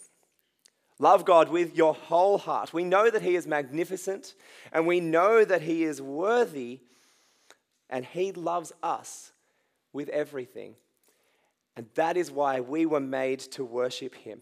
Love 0.99 1.25
God 1.25 1.49
with 1.49 1.75
your 1.75 1.95
whole 1.95 2.37
heart. 2.37 2.73
We 2.73 2.83
know 2.83 3.09
that 3.09 3.23
He 3.23 3.35
is 3.35 3.47
magnificent 3.47 4.35
and 4.71 4.85
we 4.85 4.99
know 4.99 5.43
that 5.43 5.63
He 5.63 5.83
is 5.83 6.01
worthy 6.01 6.81
and 7.89 8.05
He 8.05 8.31
loves 8.31 8.71
us 8.83 9.31
with 9.93 10.09
everything. 10.09 10.75
And 11.75 11.87
that 11.95 12.17
is 12.17 12.29
why 12.29 12.59
we 12.59 12.85
were 12.85 12.99
made 12.99 13.39
to 13.39 13.65
worship 13.65 14.13
Him. 14.13 14.41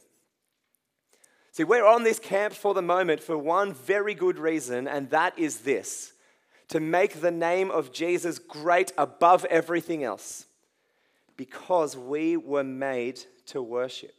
See, 1.52 1.64
we're 1.64 1.86
on 1.86 2.04
this 2.04 2.20
camp 2.20 2.54
for 2.54 2.74
the 2.74 2.82
moment 2.82 3.24
for 3.24 3.38
one 3.38 3.74
very 3.74 4.14
good 4.14 4.38
reason, 4.38 4.88
and 4.88 5.10
that 5.10 5.38
is 5.38 5.60
this 5.60 6.14
to 6.70 6.80
make 6.80 7.22
the 7.22 7.32
name 7.32 7.72
of 7.72 7.92
Jesus 7.92 8.38
great 8.38 8.92
above 8.98 9.46
everything 9.46 10.04
else, 10.04 10.46
because 11.38 11.98
we 11.98 12.38
were 12.38 12.64
made 12.64 13.20
to 13.48 13.62
worship. 13.62 14.14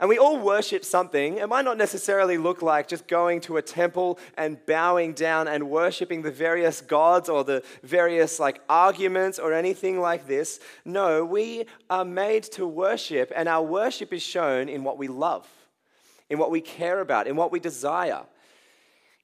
And 0.00 0.08
we 0.08 0.18
all 0.18 0.38
worship 0.38 0.84
something. 0.84 1.38
It 1.38 1.48
might 1.48 1.64
not 1.64 1.78
necessarily 1.78 2.36
look 2.36 2.62
like 2.62 2.88
just 2.88 3.06
going 3.06 3.40
to 3.42 3.58
a 3.58 3.62
temple 3.62 4.18
and 4.36 4.64
bowing 4.66 5.12
down 5.12 5.46
and 5.46 5.70
worshiping 5.70 6.22
the 6.22 6.32
various 6.32 6.80
gods 6.80 7.28
or 7.28 7.44
the 7.44 7.62
various 7.82 8.40
like 8.40 8.60
arguments 8.68 9.38
or 9.38 9.52
anything 9.52 10.00
like 10.00 10.26
this. 10.26 10.58
No, 10.84 11.24
we 11.24 11.66
are 11.88 12.04
made 12.04 12.42
to 12.44 12.66
worship, 12.66 13.32
and 13.36 13.48
our 13.48 13.62
worship 13.62 14.12
is 14.12 14.22
shown 14.22 14.68
in 14.68 14.82
what 14.82 14.98
we 14.98 15.06
love, 15.06 15.48
in 16.28 16.38
what 16.38 16.50
we 16.50 16.60
care 16.60 17.00
about, 17.00 17.28
in 17.28 17.36
what 17.36 17.52
we 17.52 17.60
desire. 17.60 18.22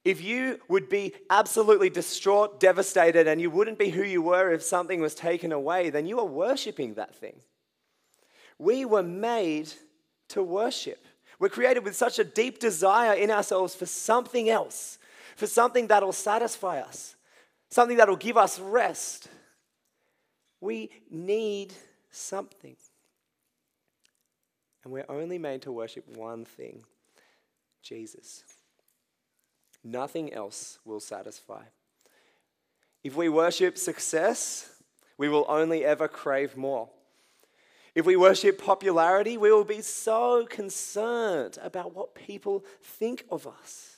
If 0.04 0.22
you 0.22 0.60
would 0.68 0.88
be 0.88 1.12
absolutely 1.28 1.90
distraught, 1.90 2.58
devastated, 2.58 3.26
and 3.26 3.40
you 3.40 3.50
wouldn't 3.50 3.78
be 3.78 3.90
who 3.90 4.02
you 4.02 4.22
were 4.22 4.50
if 4.50 4.62
something 4.62 5.00
was 5.00 5.14
taken 5.14 5.52
away, 5.52 5.90
then 5.90 6.06
you 6.06 6.20
are 6.20 6.26
worshiping 6.26 6.94
that 6.94 7.14
thing. 7.14 7.40
We 8.58 8.84
were 8.84 9.02
made 9.02 9.72
to 10.30 10.42
worship. 10.42 11.04
We're 11.38 11.48
created 11.48 11.84
with 11.84 11.96
such 11.96 12.18
a 12.18 12.24
deep 12.24 12.58
desire 12.58 13.14
in 13.14 13.30
ourselves 13.30 13.74
for 13.74 13.86
something 13.86 14.50
else, 14.50 14.98
for 15.36 15.46
something 15.46 15.86
that'll 15.86 16.12
satisfy 16.12 16.80
us, 16.80 17.16
something 17.70 17.96
that'll 17.96 18.16
give 18.16 18.36
us 18.36 18.58
rest. 18.58 19.28
We 20.60 20.90
need 21.10 21.72
something. 22.10 22.76
And 24.84 24.92
we're 24.92 25.06
only 25.08 25.38
made 25.38 25.62
to 25.62 25.72
worship 25.72 26.04
one 26.16 26.44
thing 26.44 26.84
Jesus. 27.82 28.44
Nothing 29.82 30.32
else 30.32 30.78
will 30.84 31.00
satisfy. 31.00 31.62
If 33.02 33.16
we 33.16 33.30
worship 33.30 33.78
success, 33.78 34.70
we 35.16 35.28
will 35.28 35.46
only 35.48 35.84
ever 35.84 36.06
crave 36.06 36.56
more. 36.56 36.90
If 37.94 38.06
we 38.06 38.16
worship 38.16 38.62
popularity, 38.62 39.36
we 39.36 39.50
will 39.50 39.64
be 39.64 39.82
so 39.82 40.46
concerned 40.46 41.58
about 41.62 41.94
what 41.94 42.14
people 42.14 42.64
think 42.82 43.24
of 43.30 43.46
us. 43.46 43.96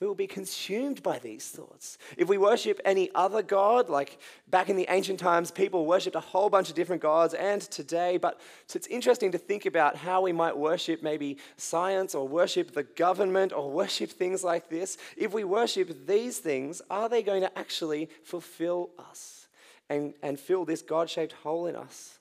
We 0.00 0.06
will 0.06 0.14
be 0.14 0.26
consumed 0.26 1.02
by 1.02 1.18
these 1.18 1.48
thoughts. 1.48 1.96
If 2.18 2.28
we 2.28 2.36
worship 2.36 2.78
any 2.84 3.10
other 3.14 3.40
God, 3.40 3.88
like 3.88 4.18
back 4.46 4.68
in 4.68 4.76
the 4.76 4.86
ancient 4.90 5.18
times, 5.18 5.50
people 5.50 5.86
worshipped 5.86 6.16
a 6.16 6.20
whole 6.20 6.50
bunch 6.50 6.68
of 6.68 6.74
different 6.74 7.00
gods, 7.00 7.32
and 7.32 7.62
today, 7.62 8.18
but 8.18 8.38
it's 8.74 8.86
interesting 8.88 9.32
to 9.32 9.38
think 9.38 9.64
about 9.64 9.96
how 9.96 10.20
we 10.20 10.32
might 10.32 10.56
worship 10.56 11.02
maybe 11.02 11.38
science 11.56 12.14
or 12.14 12.28
worship 12.28 12.74
the 12.74 12.82
government 12.82 13.54
or 13.54 13.70
worship 13.70 14.10
things 14.10 14.44
like 14.44 14.68
this. 14.68 14.98
If 15.16 15.32
we 15.32 15.44
worship 15.44 16.06
these 16.06 16.40
things, 16.40 16.82
are 16.90 17.08
they 17.08 17.22
going 17.22 17.40
to 17.40 17.58
actually 17.58 18.10
fulfill 18.22 18.90
us 18.98 19.48
and, 19.88 20.12
and 20.22 20.38
fill 20.38 20.66
this 20.66 20.82
God 20.82 21.08
shaped 21.08 21.32
hole 21.32 21.68
in 21.68 21.74
us? 21.74 22.15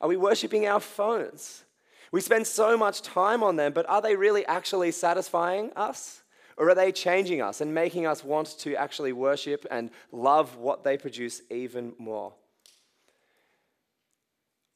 Are 0.00 0.08
we 0.08 0.16
worshiping 0.16 0.66
our 0.66 0.80
phones? 0.80 1.64
We 2.12 2.20
spend 2.20 2.46
so 2.46 2.76
much 2.76 3.02
time 3.02 3.42
on 3.42 3.56
them, 3.56 3.72
but 3.72 3.88
are 3.88 4.00
they 4.00 4.16
really 4.16 4.46
actually 4.46 4.92
satisfying 4.92 5.72
us? 5.74 6.22
Or 6.56 6.70
are 6.70 6.74
they 6.74 6.92
changing 6.92 7.42
us 7.42 7.60
and 7.60 7.74
making 7.74 8.06
us 8.06 8.24
want 8.24 8.58
to 8.60 8.74
actually 8.76 9.12
worship 9.12 9.66
and 9.70 9.90
love 10.10 10.56
what 10.56 10.84
they 10.84 10.96
produce 10.96 11.42
even 11.50 11.92
more? 11.98 12.32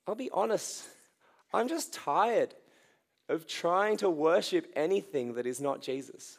I'll 0.07 0.15
be 0.15 0.31
honest, 0.33 0.85
I'm 1.53 1.69
just 1.69 1.95
tired 1.95 2.55
of 3.29 3.47
trying 3.47 3.97
to 3.99 4.11
worship 4.11 4.71
anything 4.75 5.35
that 5.35 5.47
is 5.47 5.61
not 5.61 5.81
Jesus. 5.81 6.39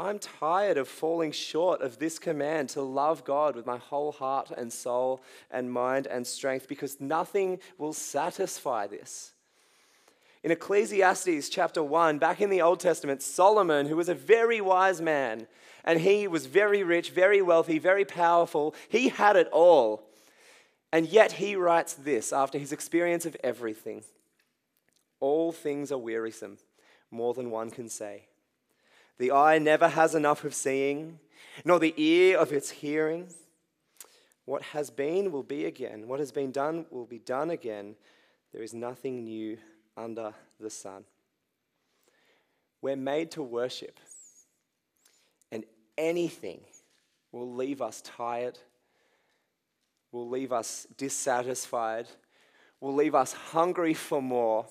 I'm 0.00 0.20
tired 0.20 0.76
of 0.78 0.86
falling 0.86 1.32
short 1.32 1.82
of 1.82 1.98
this 1.98 2.20
command 2.20 2.68
to 2.70 2.82
love 2.82 3.24
God 3.24 3.56
with 3.56 3.66
my 3.66 3.78
whole 3.78 4.12
heart 4.12 4.52
and 4.56 4.72
soul 4.72 5.20
and 5.50 5.72
mind 5.72 6.06
and 6.06 6.24
strength 6.24 6.68
because 6.68 7.00
nothing 7.00 7.58
will 7.78 7.92
satisfy 7.92 8.86
this. 8.86 9.32
In 10.44 10.52
Ecclesiastes 10.52 11.48
chapter 11.48 11.82
1, 11.82 12.18
back 12.18 12.40
in 12.40 12.48
the 12.48 12.62
Old 12.62 12.78
Testament, 12.78 13.22
Solomon, 13.22 13.86
who 13.86 13.96
was 13.96 14.08
a 14.08 14.14
very 14.14 14.60
wise 14.60 15.00
man, 15.00 15.48
and 15.84 16.00
he 16.00 16.28
was 16.28 16.46
very 16.46 16.84
rich, 16.84 17.10
very 17.10 17.42
wealthy, 17.42 17.80
very 17.80 18.04
powerful, 18.04 18.76
he 18.88 19.08
had 19.08 19.34
it 19.34 19.48
all. 19.48 20.04
And 20.92 21.06
yet 21.06 21.32
he 21.32 21.56
writes 21.56 21.94
this 21.94 22.32
after 22.32 22.56
his 22.56 22.70
experience 22.70 23.26
of 23.26 23.36
everything 23.42 24.04
All 25.18 25.50
things 25.50 25.90
are 25.90 25.98
wearisome, 25.98 26.58
more 27.10 27.34
than 27.34 27.50
one 27.50 27.70
can 27.70 27.88
say. 27.88 28.28
The 29.18 29.32
eye 29.32 29.58
never 29.58 29.88
has 29.88 30.14
enough 30.14 30.44
of 30.44 30.54
seeing, 30.54 31.18
nor 31.64 31.78
the 31.78 31.94
ear 31.96 32.38
of 32.38 32.52
its 32.52 32.70
hearing. 32.70 33.28
What 34.44 34.62
has 34.62 34.90
been 34.90 35.32
will 35.32 35.42
be 35.42 35.64
again. 35.64 36.06
What 36.06 36.20
has 36.20 36.32
been 36.32 36.52
done 36.52 36.86
will 36.90 37.04
be 37.04 37.18
done 37.18 37.50
again. 37.50 37.96
There 38.52 38.62
is 38.62 38.72
nothing 38.72 39.24
new 39.24 39.58
under 39.96 40.32
the 40.60 40.70
sun. 40.70 41.04
We're 42.80 42.96
made 42.96 43.32
to 43.32 43.42
worship, 43.42 43.98
and 45.50 45.64
anything 45.98 46.60
will 47.32 47.52
leave 47.52 47.82
us 47.82 48.00
tired, 48.02 48.58
will 50.12 50.28
leave 50.28 50.52
us 50.52 50.86
dissatisfied, 50.96 52.06
will 52.80 52.94
leave 52.94 53.16
us 53.16 53.32
hungry 53.32 53.94
for 53.94 54.22
more 54.22 54.66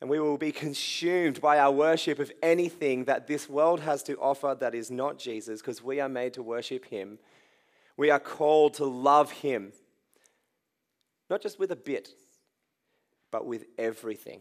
and 0.00 0.08
we 0.08 0.20
will 0.20 0.38
be 0.38 0.52
consumed 0.52 1.40
by 1.40 1.58
our 1.58 1.72
worship 1.72 2.18
of 2.18 2.30
anything 2.42 3.04
that 3.04 3.26
this 3.26 3.48
world 3.48 3.80
has 3.80 4.02
to 4.04 4.16
offer 4.18 4.56
that 4.58 4.74
is 4.74 4.90
not 4.90 5.18
Jesus, 5.18 5.60
because 5.60 5.82
we 5.82 6.00
are 6.00 6.08
made 6.08 6.34
to 6.34 6.42
worship 6.42 6.84
Him. 6.84 7.18
We 7.96 8.10
are 8.10 8.20
called 8.20 8.74
to 8.74 8.84
love 8.84 9.32
Him, 9.32 9.72
not 11.28 11.42
just 11.42 11.58
with 11.58 11.72
a 11.72 11.76
bit, 11.76 12.10
but 13.30 13.44
with 13.44 13.64
everything. 13.76 14.40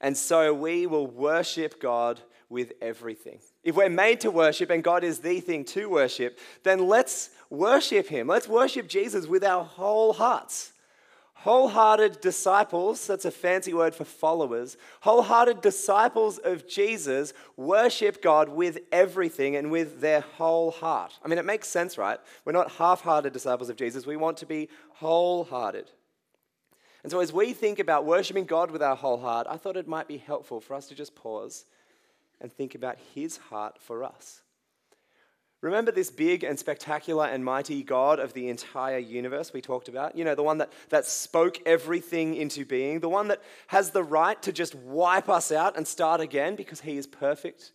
And 0.00 0.16
so 0.16 0.52
we 0.52 0.86
will 0.86 1.06
worship 1.06 1.80
God 1.80 2.20
with 2.48 2.72
everything. 2.80 3.40
If 3.64 3.76
we're 3.76 3.88
made 3.88 4.20
to 4.20 4.30
worship 4.30 4.70
and 4.70 4.82
God 4.82 5.04
is 5.04 5.18
the 5.18 5.40
thing 5.40 5.64
to 5.66 5.88
worship, 5.88 6.38
then 6.62 6.86
let's 6.86 7.30
worship 7.50 8.08
Him. 8.08 8.28
Let's 8.28 8.48
worship 8.48 8.88
Jesus 8.88 9.26
with 9.26 9.44
our 9.44 9.64
whole 9.64 10.12
hearts. 10.12 10.72
Wholehearted 11.46 12.20
disciples, 12.20 13.06
that's 13.06 13.24
a 13.24 13.30
fancy 13.30 13.72
word 13.72 13.94
for 13.94 14.02
followers, 14.02 14.76
wholehearted 15.02 15.60
disciples 15.60 16.38
of 16.38 16.66
Jesus 16.66 17.32
worship 17.56 18.20
God 18.20 18.48
with 18.48 18.80
everything 18.90 19.54
and 19.54 19.70
with 19.70 20.00
their 20.00 20.22
whole 20.22 20.72
heart. 20.72 21.16
I 21.24 21.28
mean, 21.28 21.38
it 21.38 21.44
makes 21.44 21.68
sense, 21.68 21.96
right? 21.96 22.18
We're 22.44 22.50
not 22.50 22.72
half 22.72 23.02
hearted 23.02 23.32
disciples 23.32 23.68
of 23.68 23.76
Jesus, 23.76 24.06
we 24.06 24.16
want 24.16 24.38
to 24.38 24.46
be 24.46 24.68
wholehearted. 24.94 25.88
And 27.04 27.12
so, 27.12 27.20
as 27.20 27.32
we 27.32 27.52
think 27.52 27.78
about 27.78 28.04
worshiping 28.04 28.46
God 28.46 28.72
with 28.72 28.82
our 28.82 28.96
whole 28.96 29.20
heart, 29.20 29.46
I 29.48 29.56
thought 29.56 29.76
it 29.76 29.86
might 29.86 30.08
be 30.08 30.16
helpful 30.16 30.60
for 30.60 30.74
us 30.74 30.88
to 30.88 30.96
just 30.96 31.14
pause 31.14 31.64
and 32.40 32.52
think 32.52 32.74
about 32.74 32.96
His 33.14 33.36
heart 33.36 33.78
for 33.78 34.02
us. 34.02 34.42
Remember 35.62 35.90
this 35.90 36.10
big 36.10 36.44
and 36.44 36.58
spectacular 36.58 37.26
and 37.26 37.44
mighty 37.44 37.82
God 37.82 38.20
of 38.20 38.34
the 38.34 38.48
entire 38.48 38.98
universe 38.98 39.52
we 39.52 39.62
talked 39.62 39.88
about? 39.88 40.16
You 40.16 40.24
know, 40.24 40.34
the 40.34 40.42
one 40.42 40.58
that, 40.58 40.70
that 40.90 41.06
spoke 41.06 41.58
everything 41.64 42.34
into 42.34 42.64
being, 42.64 43.00
the 43.00 43.08
one 43.08 43.28
that 43.28 43.42
has 43.68 43.90
the 43.90 44.04
right 44.04 44.40
to 44.42 44.52
just 44.52 44.74
wipe 44.74 45.28
us 45.28 45.50
out 45.50 45.76
and 45.76 45.86
start 45.86 46.20
again 46.20 46.56
because 46.56 46.80
he 46.82 46.96
is 46.98 47.06
perfect 47.06 47.72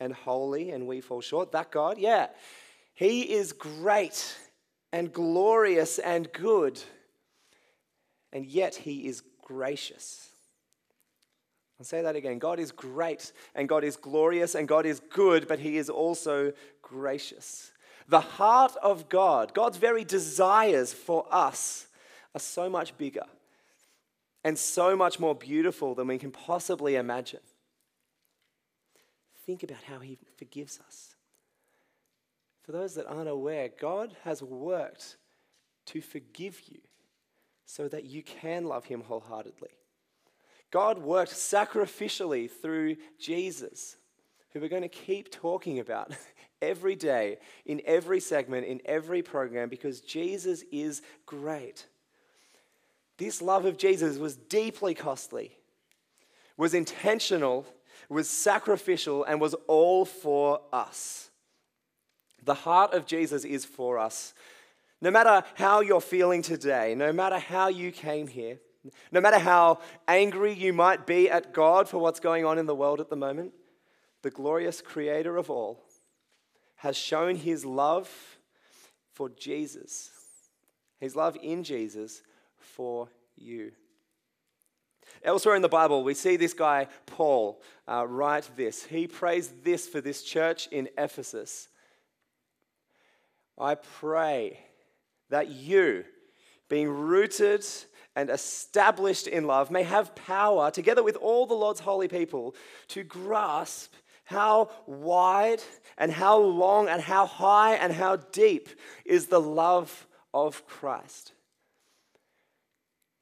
and 0.00 0.12
holy 0.12 0.70
and 0.70 0.86
we 0.86 1.00
fall 1.00 1.20
short. 1.20 1.52
That 1.52 1.70
God, 1.70 1.98
yeah. 1.98 2.28
He 2.94 3.22
is 3.22 3.52
great 3.52 4.36
and 4.92 5.12
glorious 5.12 6.00
and 6.00 6.32
good, 6.32 6.80
and 8.32 8.44
yet 8.44 8.74
he 8.74 9.06
is 9.06 9.22
gracious. 9.42 10.28
I'll 11.78 11.84
say 11.84 12.02
that 12.02 12.16
again. 12.16 12.40
God 12.40 12.58
is 12.58 12.72
great 12.72 13.32
and 13.54 13.68
God 13.68 13.84
is 13.84 13.94
glorious 13.94 14.56
and 14.56 14.66
God 14.66 14.84
is 14.84 14.98
good, 14.98 15.46
but 15.46 15.60
He 15.60 15.76
is 15.76 15.88
also 15.88 16.52
gracious. 16.88 17.72
The 18.08 18.20
heart 18.20 18.74
of 18.82 19.08
God, 19.08 19.52
God's 19.54 19.76
very 19.76 20.04
desires 20.04 20.92
for 20.92 21.26
us, 21.30 21.86
are 22.34 22.40
so 22.40 22.70
much 22.70 22.96
bigger 22.96 23.26
and 24.44 24.58
so 24.58 24.96
much 24.96 25.20
more 25.20 25.34
beautiful 25.34 25.94
than 25.94 26.06
we 26.06 26.18
can 26.18 26.30
possibly 26.30 26.96
imagine. 26.96 27.40
Think 29.44 29.62
about 29.62 29.82
how 29.84 29.98
He 29.98 30.18
forgives 30.36 30.78
us. 30.86 31.16
For 32.62 32.72
those 32.72 32.94
that 32.94 33.06
aren't 33.06 33.28
aware, 33.28 33.70
God 33.80 34.14
has 34.24 34.42
worked 34.42 35.16
to 35.86 36.00
forgive 36.00 36.60
you 36.66 36.80
so 37.64 37.88
that 37.88 38.04
you 38.04 38.22
can 38.22 38.64
love 38.64 38.84
Him 38.86 39.02
wholeheartedly. 39.02 39.70
God 40.70 40.98
worked 40.98 41.32
sacrificially 41.32 42.50
through 42.50 42.96
Jesus, 43.18 43.96
who 44.52 44.60
we're 44.60 44.68
going 44.68 44.82
to 44.82 44.88
keep 44.88 45.30
talking 45.30 45.78
about 45.78 46.14
every 46.60 46.96
day, 46.96 47.38
in 47.64 47.80
every 47.84 48.20
segment, 48.20 48.66
in 48.66 48.80
every 48.84 49.22
program, 49.22 49.68
because 49.68 50.00
Jesus 50.00 50.64
is 50.70 51.02
great. 51.26 51.86
This 53.16 53.42
love 53.42 53.64
of 53.64 53.76
Jesus 53.76 54.18
was 54.18 54.36
deeply 54.36 54.94
costly, 54.94 55.56
was 56.56 56.74
intentional, 56.74 57.66
was 58.08 58.28
sacrificial, 58.28 59.24
and 59.24 59.40
was 59.40 59.54
all 59.66 60.04
for 60.04 60.60
us. 60.72 61.30
The 62.44 62.54
heart 62.54 62.94
of 62.94 63.06
Jesus 63.06 63.44
is 63.44 63.64
for 63.64 63.98
us. 63.98 64.34
No 65.00 65.10
matter 65.10 65.44
how 65.54 65.80
you're 65.80 66.00
feeling 66.00 66.42
today, 66.42 66.94
no 66.94 67.12
matter 67.12 67.38
how 67.38 67.68
you 67.68 67.92
came 67.92 68.26
here, 68.26 68.58
no 69.12 69.20
matter 69.20 69.38
how 69.38 69.80
angry 70.06 70.52
you 70.52 70.72
might 70.72 71.06
be 71.06 71.28
at 71.28 71.52
God 71.52 71.88
for 71.88 71.98
what's 71.98 72.20
going 72.20 72.44
on 72.44 72.58
in 72.58 72.66
the 72.66 72.74
world 72.74 73.00
at 73.00 73.10
the 73.10 73.16
moment, 73.16 73.52
the 74.22 74.30
glorious 74.30 74.80
creator 74.80 75.36
of 75.36 75.50
all 75.50 75.84
has 76.78 76.96
shown 76.96 77.36
his 77.36 77.64
love 77.64 78.10
for 79.12 79.28
Jesus, 79.28 80.10
his 80.98 81.14
love 81.14 81.36
in 81.42 81.62
Jesus 81.62 82.22
for 82.56 83.08
you. 83.36 83.72
Elsewhere 85.24 85.56
in 85.56 85.62
the 85.62 85.68
Bible, 85.68 86.04
we 86.04 86.14
see 86.14 86.36
this 86.36 86.54
guy, 86.54 86.86
Paul, 87.06 87.60
uh, 87.88 88.06
write 88.06 88.48
this. 88.56 88.84
He 88.84 89.06
prays 89.06 89.52
this 89.64 89.88
for 89.88 90.00
this 90.00 90.22
church 90.22 90.68
in 90.68 90.88
Ephesus 90.96 91.68
I 93.60 93.74
pray 93.74 94.60
that 95.30 95.48
you, 95.48 96.04
being 96.68 96.88
rooted 96.88 97.66
and 98.14 98.30
established 98.30 99.26
in 99.26 99.46
love, 99.46 99.70
may 99.70 99.82
have 99.82 100.14
power, 100.14 100.70
together 100.70 101.02
with 101.02 101.16
all 101.16 101.46
the 101.46 101.54
Lord's 101.54 101.80
holy 101.80 102.08
people, 102.08 102.54
to 102.88 103.02
grasp 103.02 103.92
how 104.28 104.68
wide 104.86 105.62
and 105.96 106.12
how 106.12 106.38
long 106.38 106.86
and 106.86 107.00
how 107.00 107.24
high 107.24 107.76
and 107.76 107.94
how 107.94 108.16
deep 108.16 108.68
is 109.06 109.26
the 109.26 109.40
love 109.40 110.06
of 110.34 110.66
Christ. 110.66 111.32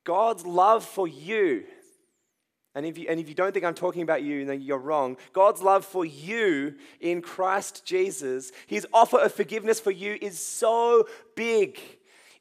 God's 0.03 0.45
love 0.45 0.85
for 0.85 1.07
you, 1.07 1.63
and 2.75 2.85
if 2.85 2.99
you, 2.99 3.07
and 3.09 3.21
if 3.21 3.29
you 3.29 3.37
don't 3.37 3.53
think 3.53 3.65
I'm 3.65 3.75
talking 3.75 4.03
about 4.03 4.25
you, 4.25 4.45
then 4.47 4.61
you're 4.61 4.79
wrong. 4.79 5.17
God's 5.33 5.63
love 5.63 5.85
for 5.85 6.05
you 6.05 6.75
in 7.01 7.23
Christ 7.23 7.85
Jesus, 7.85 8.51
his 8.67 8.85
offer 8.93 9.21
of 9.21 9.33
forgiveness 9.33 9.79
for 9.79 9.93
you 9.93 10.19
is 10.21 10.41
so 10.41 11.09
big, 11.37 11.79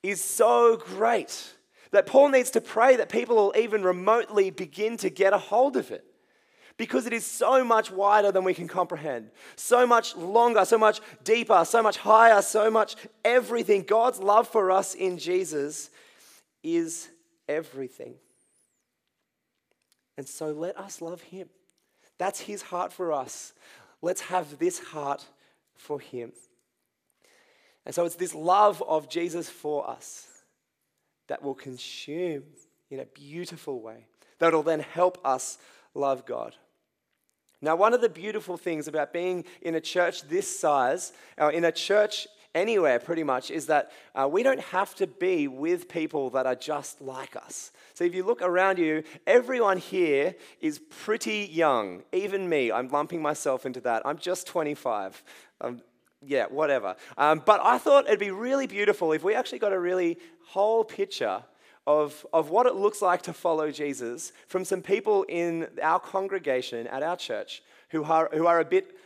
is 0.01 0.23
so 0.23 0.75
great 0.77 1.53
that 1.91 2.07
Paul 2.07 2.29
needs 2.29 2.49
to 2.51 2.61
pray 2.61 2.95
that 2.95 3.09
people 3.09 3.35
will 3.35 3.53
even 3.55 3.83
remotely 3.83 4.49
begin 4.49 4.97
to 4.97 5.11
get 5.11 5.33
a 5.33 5.37
hold 5.37 5.77
of 5.77 5.91
it. 5.91 6.03
Because 6.77 7.05
it 7.05 7.13
is 7.13 7.25
so 7.25 7.63
much 7.63 7.89
wider 7.89 8.31
than 8.31 8.43
we 8.43 8.53
can 8.53 8.67
comprehend, 8.67 9.31
so 9.55 9.87
much 9.87 10.15
longer, 10.15 10.65
so 10.65 10.77
much 10.77 10.99
deeper, 11.23 11.63
so 11.63 11.81
much 11.81 11.97
higher, 11.97 12.41
so 12.41 12.69
much 12.69 12.95
everything. 13.23 13.83
God's 13.83 14.19
love 14.19 14.47
for 14.47 14.71
us 14.71 14.93
in 14.93 15.17
Jesus 15.17 15.89
is 16.63 17.07
everything. 17.47 18.15
And 20.17 20.27
so 20.27 20.51
let 20.51 20.77
us 20.77 21.01
love 21.01 21.21
Him. 21.21 21.47
That's 22.17 22.41
His 22.41 22.61
heart 22.61 22.91
for 22.91 23.13
us. 23.13 23.53
Let's 24.01 24.21
have 24.21 24.59
this 24.59 24.79
heart 24.79 25.25
for 25.75 25.99
Him. 25.99 26.33
And 27.85 27.93
so 27.93 28.05
it's 28.05 28.15
this 28.15 28.35
love 28.35 28.83
of 28.85 29.09
Jesus 29.09 29.49
for 29.49 29.89
us 29.89 30.27
that 31.27 31.41
will 31.41 31.55
consume 31.55 32.43
in 32.89 32.99
a 32.99 33.05
beautiful 33.05 33.81
way, 33.81 34.07
that 34.39 34.53
will 34.53 34.63
then 34.63 34.79
help 34.79 35.19
us 35.25 35.57
love 35.93 36.25
God. 36.25 36.55
Now, 37.61 37.75
one 37.75 37.93
of 37.93 38.01
the 38.01 38.09
beautiful 38.09 38.57
things 38.57 38.87
about 38.87 39.13
being 39.13 39.45
in 39.61 39.75
a 39.75 39.81
church 39.81 40.23
this 40.23 40.59
size, 40.59 41.13
or 41.37 41.51
in 41.51 41.65
a 41.65 41.71
church 41.71 42.27
anywhere 42.53 42.99
pretty 42.99 43.23
much, 43.23 43.51
is 43.51 43.67
that 43.67 43.91
uh, 44.13 44.27
we 44.31 44.43
don't 44.43 44.59
have 44.59 44.95
to 44.95 45.07
be 45.07 45.47
with 45.47 45.89
people 45.89 46.29
that 46.31 46.45
are 46.45 46.55
just 46.55 47.01
like 47.01 47.35
us. 47.35 47.71
So 47.93 48.03
if 48.03 48.13
you 48.13 48.23
look 48.23 48.41
around 48.41 48.77
you, 48.77 49.03
everyone 49.25 49.77
here 49.77 50.35
is 50.61 50.79
pretty 50.79 51.49
young. 51.51 52.03
Even 52.11 52.47
me, 52.49 52.71
I'm 52.71 52.89
lumping 52.89 53.21
myself 53.21 53.65
into 53.65 53.81
that. 53.81 54.01
I'm 54.05 54.17
just 54.17 54.47
25. 54.47 55.23
Um, 55.61 55.81
yeah, 56.21 56.45
whatever. 56.47 56.95
Um, 57.17 57.41
but 57.45 57.61
I 57.63 57.77
thought 57.77 58.07
it'd 58.07 58.19
be 58.19 58.31
really 58.31 58.67
beautiful 58.67 59.11
if 59.11 59.23
we 59.23 59.33
actually 59.35 59.59
got 59.59 59.73
a 59.73 59.79
really 59.79 60.17
whole 60.47 60.83
picture 60.83 61.43
of, 61.87 62.25
of 62.33 62.49
what 62.49 62.65
it 62.65 62.75
looks 62.75 63.01
like 63.01 63.21
to 63.23 63.33
follow 63.33 63.71
Jesus 63.71 64.31
from 64.47 64.65
some 64.65 64.81
people 64.81 65.23
in 65.29 65.67
our 65.81 65.99
congregation 65.99 66.87
at 66.87 67.03
our 67.03 67.15
church 67.15 67.61
who 67.89 68.03
are, 68.03 68.29
who 68.33 68.47
are 68.47 68.59
a 68.59 68.65
bit 68.65 68.97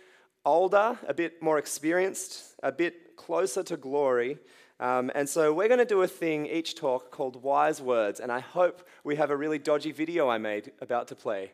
older, 0.45 0.97
a 1.07 1.13
bit 1.13 1.41
more 1.41 1.57
experienced, 1.57 2.55
a 2.63 2.71
bit 2.71 3.17
closer 3.17 3.63
to 3.63 3.77
glory. 3.77 4.37
Um, 4.79 5.11
and 5.13 5.27
so 5.27 5.53
we're 5.53 5.67
going 5.67 5.79
to 5.79 5.85
do 5.85 6.01
a 6.03 6.07
thing 6.07 6.45
each 6.45 6.75
talk 6.75 7.11
called 7.11 7.43
Wise 7.43 7.81
Words, 7.81 8.21
and 8.21 8.31
I 8.31 8.39
hope 8.39 8.87
we 9.03 9.17
have 9.17 9.29
a 9.29 9.35
really 9.35 9.59
dodgy 9.59 9.91
video 9.91 10.29
I 10.29 10.37
made 10.37 10.71
about 10.79 11.09
to 11.09 11.15
play. 11.15 11.51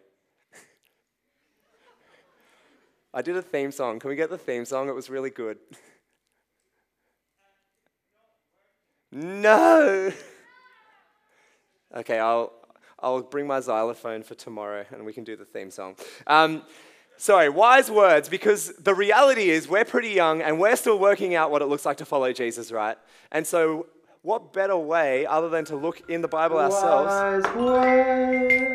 I 3.15 3.21
did 3.21 3.37
a 3.37 3.41
theme 3.41 3.71
song. 3.71 3.99
Can 3.99 4.09
we 4.09 4.15
get 4.15 4.29
the 4.29 4.37
theme 4.37 4.65
song? 4.65 4.89
It 4.89 4.93
was 4.93 5.09
really 5.09 5.29
good. 5.29 5.57
no! 9.11 10.11
Okay, 11.93 12.19
I'll, 12.19 12.51
I'll 12.99 13.21
bring 13.21 13.47
my 13.47 13.59
xylophone 13.59 14.23
for 14.23 14.35
tomorrow 14.35 14.85
and 14.91 15.05
we 15.05 15.13
can 15.13 15.23
do 15.23 15.35
the 15.35 15.45
theme 15.45 15.71
song. 15.71 15.95
Um, 16.27 16.63
sorry, 17.17 17.49
wise 17.49 17.91
words, 17.91 18.29
because 18.29 18.73
the 18.75 18.93
reality 18.93 19.49
is 19.49 19.67
we're 19.67 19.85
pretty 19.85 20.09
young 20.09 20.41
and 20.41 20.59
we're 20.59 20.75
still 20.75 20.99
working 20.99 21.35
out 21.35 21.51
what 21.51 21.61
it 21.61 21.65
looks 21.65 21.85
like 21.85 21.97
to 21.97 22.05
follow 22.05 22.31
Jesus, 22.33 22.71
right? 22.71 22.97
And 23.31 23.45
so, 23.45 23.87
what 24.21 24.53
better 24.53 24.75
way 24.75 25.27
other 25.27 25.49
than 25.49 25.65
to 25.65 25.75
look 25.75 26.09
in 26.09 26.21
the 26.21 26.27
Bible 26.27 26.57
ourselves? 26.57 27.45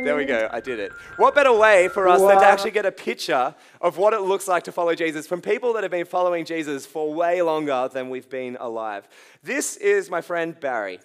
There 0.05 0.17
we 0.17 0.25
go, 0.25 0.49
I 0.53 0.61
did 0.61 0.79
it. 0.79 0.93
What 1.17 1.35
better 1.35 1.53
way 1.53 1.89
for 1.89 2.07
us 2.07 2.21
than 2.21 2.39
to 2.39 2.47
actually 2.47 2.71
get 2.71 2.87
a 2.87 2.93
picture 2.93 3.53
of 3.81 3.99
what 3.99 4.13
it 4.13 4.21
looks 4.21 4.47
like 4.47 4.63
to 4.65 4.73
follow 4.73 4.95
Jesus 4.95 5.27
from 5.27 5.41
people 5.41 5.73
that 5.73 5.83
have 5.83 5.91
been 5.91 6.07
following 6.07 6.45
Jesus 6.45 6.87
for 6.87 7.13
way 7.13 7.43
longer 7.43 7.89
than 7.93 8.11
we've 8.11 8.31
been 8.31 8.57
alive? 8.61 9.09
This 9.43 9.77
is 9.77 10.09
my 10.09 10.21
friend 10.21 10.59
Barry. 10.61 11.01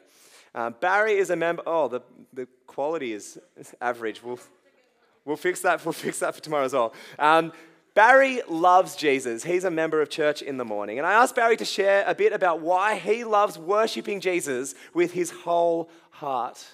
Uh, 0.55 0.69
Barry 0.69 1.15
is 1.17 1.29
a 1.29 1.35
member. 1.35 1.61
Oh, 1.67 1.89
the, 1.89 2.01
the 2.33 2.47
quality 2.65 3.11
is 3.11 3.37
average. 3.81 4.23
We'll, 4.23 4.39
we'll 5.25 5.35
fix 5.35 5.61
that. 5.61 5.83
We'll 5.85 5.91
fix 5.91 6.19
that 6.19 6.33
for 6.33 6.41
tomorrow 6.41 6.63
as 6.63 6.73
well. 6.73 6.93
Um, 7.19 7.51
Barry 7.93 8.41
loves 8.47 8.95
Jesus. 8.95 9.43
He's 9.43 9.65
a 9.65 9.71
member 9.71 10.01
of 10.01 10.09
church 10.09 10.41
in 10.41 10.57
the 10.57 10.65
morning. 10.65 10.97
And 10.97 11.05
I 11.05 11.13
asked 11.13 11.35
Barry 11.35 11.57
to 11.57 11.65
share 11.65 12.05
a 12.07 12.15
bit 12.15 12.31
about 12.31 12.61
why 12.61 12.95
he 12.95 13.25
loves 13.25 13.57
worshiping 13.57 14.21
Jesus 14.21 14.75
with 14.93 15.11
his 15.11 15.29
whole 15.29 15.89
heart. 16.09 16.65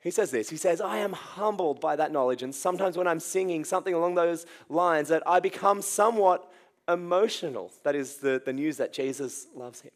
He 0.00 0.10
says 0.10 0.30
this 0.30 0.50
He 0.50 0.58
says, 0.58 0.80
I 0.80 0.98
am 0.98 1.14
humbled 1.14 1.80
by 1.80 1.96
that 1.96 2.12
knowledge. 2.12 2.42
And 2.42 2.54
sometimes 2.54 2.98
when 2.98 3.06
I'm 3.06 3.20
singing 3.20 3.64
something 3.64 3.94
along 3.94 4.16
those 4.16 4.44
lines, 4.68 5.08
that 5.08 5.22
I 5.26 5.40
become 5.40 5.80
somewhat 5.80 6.50
emotional. 6.86 7.72
That 7.84 7.94
is 7.94 8.16
the, 8.16 8.40
the 8.44 8.52
news 8.52 8.76
that 8.76 8.92
Jesus 8.92 9.46
loves 9.54 9.80
him 9.80 9.92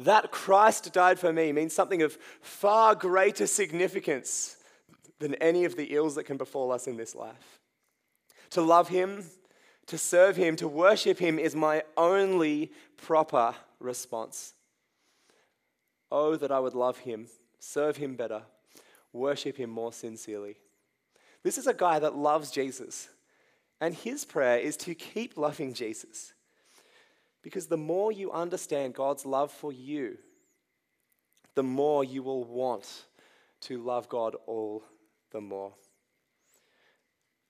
that 0.00 0.30
Christ 0.30 0.92
died 0.92 1.18
for 1.18 1.32
me 1.32 1.52
means 1.52 1.74
something 1.74 2.02
of 2.02 2.16
far 2.40 2.94
greater 2.94 3.46
significance 3.46 4.56
than 5.18 5.34
any 5.36 5.64
of 5.64 5.76
the 5.76 5.94
ills 5.94 6.14
that 6.14 6.24
can 6.24 6.36
befall 6.36 6.72
us 6.72 6.86
in 6.86 6.96
this 6.96 7.14
life. 7.14 7.60
To 8.50 8.62
love 8.62 8.88
Him, 8.88 9.24
to 9.86 9.98
serve 9.98 10.36
Him, 10.36 10.56
to 10.56 10.66
worship 10.68 11.18
Him 11.18 11.38
is 11.38 11.54
my 11.54 11.82
only 11.96 12.72
proper 12.96 13.54
response. 13.78 14.54
Oh, 16.10 16.34
that 16.36 16.50
I 16.50 16.58
would 16.58 16.74
love 16.74 16.98
Him, 16.98 17.26
serve 17.58 17.98
Him 17.98 18.16
better, 18.16 18.42
worship 19.12 19.58
Him 19.58 19.70
more 19.70 19.92
sincerely. 19.92 20.56
This 21.42 21.58
is 21.58 21.66
a 21.66 21.74
guy 21.74 21.98
that 21.98 22.16
loves 22.16 22.50
Jesus, 22.50 23.08
and 23.80 23.94
his 23.94 24.24
prayer 24.24 24.58
is 24.58 24.76
to 24.78 24.94
keep 24.94 25.36
loving 25.36 25.72
Jesus. 25.72 26.32
Because 27.42 27.66
the 27.66 27.76
more 27.76 28.12
you 28.12 28.30
understand 28.32 28.94
God's 28.94 29.24
love 29.24 29.50
for 29.50 29.72
you, 29.72 30.18
the 31.54 31.62
more 31.62 32.04
you 32.04 32.22
will 32.22 32.44
want 32.44 33.04
to 33.62 33.82
love 33.82 34.08
God 34.08 34.36
all 34.46 34.82
the 35.30 35.40
more. 35.40 35.72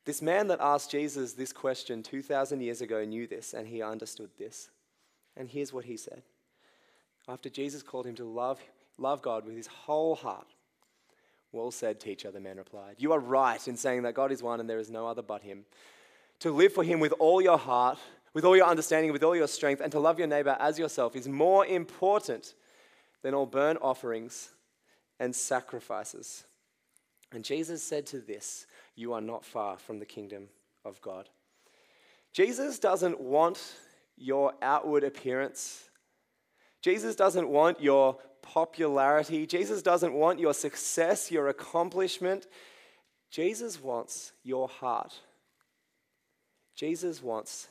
This 0.05 0.23
man 0.23 0.49
that 0.49 0.61
asked 0.61 0.91
Jesus 0.91 1.35
this 1.35 1.53
question 1.53 2.03
2,000 2.03 2.61
years 2.61 2.81
ago 2.81 3.05
knew 3.05 3.27
this 3.27 3.53
and 3.53 3.69
he 3.69 3.83
understood 3.83 4.31
this. 4.39 4.71
And 5.37 5.49
here's 5.49 5.73
what 5.73 5.85
he 5.85 5.97
said. 5.97 6.23
After 7.29 7.49
Jesus 7.49 7.83
called 7.83 8.07
him 8.07 8.17
to 8.17 8.25
love, 8.25 8.61
love 8.99 9.23
God 9.23 9.45
with 9.45 9.57
his 9.57 9.67
whole 9.67 10.15
heart, 10.15 10.47
well 11.53 11.71
said, 11.71 12.01
teacher, 12.01 12.31
the 12.31 12.41
man 12.41 12.57
replied. 12.57 12.97
You 12.99 13.13
are 13.13 13.19
right 13.19 13.67
in 13.69 13.77
saying 13.77 14.03
that 14.03 14.15
God 14.15 14.33
is 14.33 14.43
one 14.43 14.61
and 14.61 14.69
there 14.69 14.79
is 14.79 14.91
no 14.91 15.07
other 15.07 15.23
but 15.23 15.43
him. 15.43 15.65
To 16.41 16.53
live 16.53 16.73
for 16.73 16.83
him 16.83 17.01
with 17.01 17.13
all 17.19 17.43
your 17.43 17.59
heart, 17.59 17.99
with 18.35 18.45
all 18.45 18.57
your 18.57 18.67
understanding, 18.67 19.13
with 19.13 19.25
all 19.25 19.37
your 19.37 19.49
strength, 19.49 19.81
and 19.81 19.91
to 19.93 19.99
love 19.99 20.19
your 20.19 20.29
neighbor 20.29 20.57
as 20.61 20.79
yourself 20.79 21.17
is 21.17 21.29
more 21.29 21.67
important 21.67 22.55
than 23.23 23.35
all 23.35 23.47
burnt 23.47 23.79
offerings 23.83 24.51
and 25.19 25.35
sacrifices. 25.35 26.45
And 27.33 27.45
Jesus 27.45 27.83
said 27.83 28.07
to 28.07 28.19
this, 28.19 28.67
You 28.95 29.13
are 29.13 29.21
not 29.21 29.45
far 29.45 29.79
from 29.79 29.99
the 29.99 30.07
kingdom 30.07 30.49
of 30.85 31.01
God. 31.01 31.29
Jesus 32.33 32.79
doesn't 32.79 33.21
want 33.21 33.75
your 34.17 34.53
outward 34.63 35.05
appearance. 35.05 35.89
Jesus 36.83 37.17
doesn't 37.17 37.49
want 37.49 37.81
your 37.81 38.19
popularity. 38.43 39.47
Jesus 39.47 39.83
doesn't 39.83 40.15
want 40.15 40.39
your 40.39 40.55
success, 40.55 41.31
your 41.31 41.49
accomplishment. 41.49 42.47
Jesus 43.31 43.83
wants 43.83 44.33
your 44.43 44.69
heart. 44.69 45.15
Jesus 46.75 47.23
wants 47.23 47.69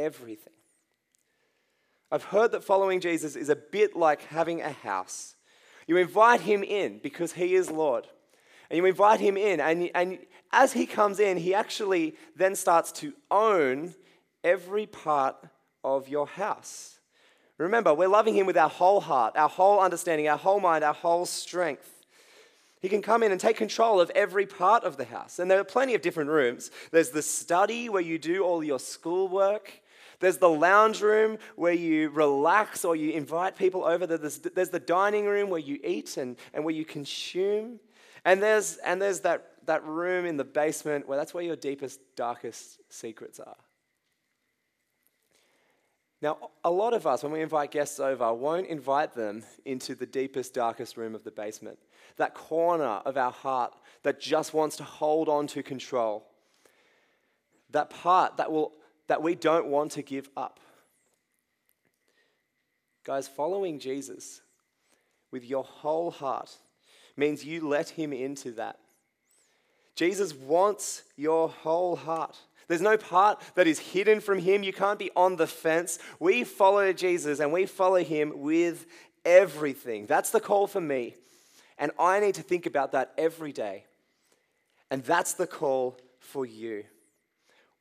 everything. 0.00 0.52
I've 2.10 2.24
heard 2.24 2.52
that 2.52 2.64
following 2.64 3.00
Jesus 3.00 3.36
is 3.36 3.48
a 3.48 3.56
bit 3.56 3.94
like 3.94 4.22
having 4.22 4.60
a 4.60 4.72
house. 4.72 5.36
You 5.86 5.96
invite 5.96 6.40
him 6.40 6.62
in 6.62 6.98
because 7.02 7.32
he 7.32 7.54
is 7.54 7.70
Lord. 7.70 8.06
And 8.68 8.76
you 8.76 8.84
invite 8.84 9.20
him 9.20 9.36
in, 9.36 9.58
and, 9.60 9.90
and 9.94 10.18
as 10.52 10.72
he 10.72 10.86
comes 10.86 11.18
in, 11.18 11.36
he 11.36 11.54
actually 11.54 12.14
then 12.36 12.54
starts 12.54 12.92
to 12.92 13.12
own 13.30 13.94
every 14.44 14.86
part 14.86 15.36
of 15.82 16.08
your 16.08 16.26
house. 16.26 17.00
Remember, 17.58 17.92
we're 17.92 18.08
loving 18.08 18.34
him 18.34 18.46
with 18.46 18.56
our 18.56 18.68
whole 18.68 19.00
heart, 19.00 19.36
our 19.36 19.48
whole 19.48 19.80
understanding, 19.80 20.28
our 20.28 20.38
whole 20.38 20.60
mind, 20.60 20.82
our 20.82 20.94
whole 20.94 21.26
strength. 21.26 22.04
He 22.80 22.88
can 22.88 23.02
come 23.02 23.22
in 23.22 23.32
and 23.32 23.40
take 23.40 23.56
control 23.56 24.00
of 24.00 24.10
every 24.14 24.46
part 24.46 24.84
of 24.84 24.96
the 24.96 25.04
house. 25.04 25.38
And 25.38 25.50
there 25.50 25.60
are 25.60 25.64
plenty 25.64 25.94
of 25.94 26.00
different 26.00 26.30
rooms. 26.30 26.70
There's 26.90 27.10
the 27.10 27.22
study 27.22 27.88
where 27.88 28.00
you 28.00 28.18
do 28.18 28.42
all 28.42 28.64
your 28.64 28.78
schoolwork. 28.78 29.82
There's 30.20 30.36
the 30.36 30.50
lounge 30.50 31.00
room 31.00 31.38
where 31.56 31.72
you 31.72 32.10
relax 32.10 32.84
or 32.84 32.94
you 32.94 33.10
invite 33.12 33.56
people 33.56 33.84
over. 33.84 34.06
There's, 34.06 34.38
there's 34.38 34.68
the 34.68 34.78
dining 34.78 35.24
room 35.24 35.48
where 35.48 35.60
you 35.60 35.80
eat 35.82 36.18
and, 36.18 36.36
and 36.52 36.62
where 36.62 36.74
you 36.74 36.84
consume. 36.84 37.80
And 38.24 38.42
there's, 38.42 38.76
and 38.84 39.00
there's 39.00 39.20
that, 39.20 39.46
that 39.64 39.82
room 39.84 40.26
in 40.26 40.36
the 40.36 40.44
basement 40.44 41.08
where 41.08 41.16
that's 41.16 41.32
where 41.32 41.42
your 41.42 41.56
deepest, 41.56 42.00
darkest 42.16 42.80
secrets 42.90 43.40
are. 43.40 43.56
Now, 46.22 46.50
a 46.64 46.70
lot 46.70 46.92
of 46.92 47.06
us, 47.06 47.22
when 47.22 47.32
we 47.32 47.40
invite 47.40 47.70
guests 47.70 47.98
over, 47.98 48.30
won't 48.34 48.66
invite 48.66 49.14
them 49.14 49.42
into 49.64 49.94
the 49.94 50.04
deepest, 50.04 50.52
darkest 50.52 50.98
room 50.98 51.14
of 51.14 51.24
the 51.24 51.30
basement, 51.30 51.78
that 52.18 52.34
corner 52.34 53.00
of 53.06 53.16
our 53.16 53.32
heart 53.32 53.74
that 54.02 54.20
just 54.20 54.52
wants 54.52 54.76
to 54.76 54.84
hold 54.84 55.30
on 55.30 55.46
to 55.46 55.62
control, 55.62 56.26
that 57.70 57.88
part 57.88 58.36
that 58.36 58.52
will 58.52 58.72
that 59.10 59.24
we 59.24 59.34
don't 59.34 59.66
want 59.66 59.90
to 59.90 60.02
give 60.02 60.30
up. 60.36 60.60
Guys, 63.04 63.26
following 63.26 63.80
Jesus 63.80 64.40
with 65.32 65.44
your 65.44 65.64
whole 65.64 66.12
heart 66.12 66.54
means 67.16 67.44
you 67.44 67.66
let 67.66 67.88
him 67.88 68.12
into 68.12 68.52
that. 68.52 68.78
Jesus 69.96 70.32
wants 70.32 71.02
your 71.16 71.48
whole 71.48 71.96
heart. 71.96 72.38
There's 72.68 72.80
no 72.80 72.96
part 72.96 73.42
that 73.56 73.66
is 73.66 73.80
hidden 73.80 74.20
from 74.20 74.38
him. 74.38 74.62
You 74.62 74.72
can't 74.72 74.96
be 74.96 75.10
on 75.16 75.34
the 75.34 75.48
fence. 75.48 75.98
We 76.20 76.44
follow 76.44 76.92
Jesus 76.92 77.40
and 77.40 77.52
we 77.52 77.66
follow 77.66 78.04
him 78.04 78.32
with 78.36 78.86
everything. 79.24 80.06
That's 80.06 80.30
the 80.30 80.38
call 80.38 80.68
for 80.68 80.80
me. 80.80 81.16
And 81.78 81.90
I 81.98 82.20
need 82.20 82.36
to 82.36 82.42
think 82.42 82.64
about 82.64 82.92
that 82.92 83.12
every 83.18 83.50
day. 83.50 83.86
And 84.88 85.02
that's 85.02 85.32
the 85.32 85.48
call 85.48 85.98
for 86.20 86.46
you. 86.46 86.84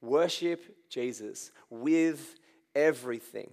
Worship 0.02 0.76
Jesus 0.90 1.52
with 1.70 2.36
everything 2.76 3.52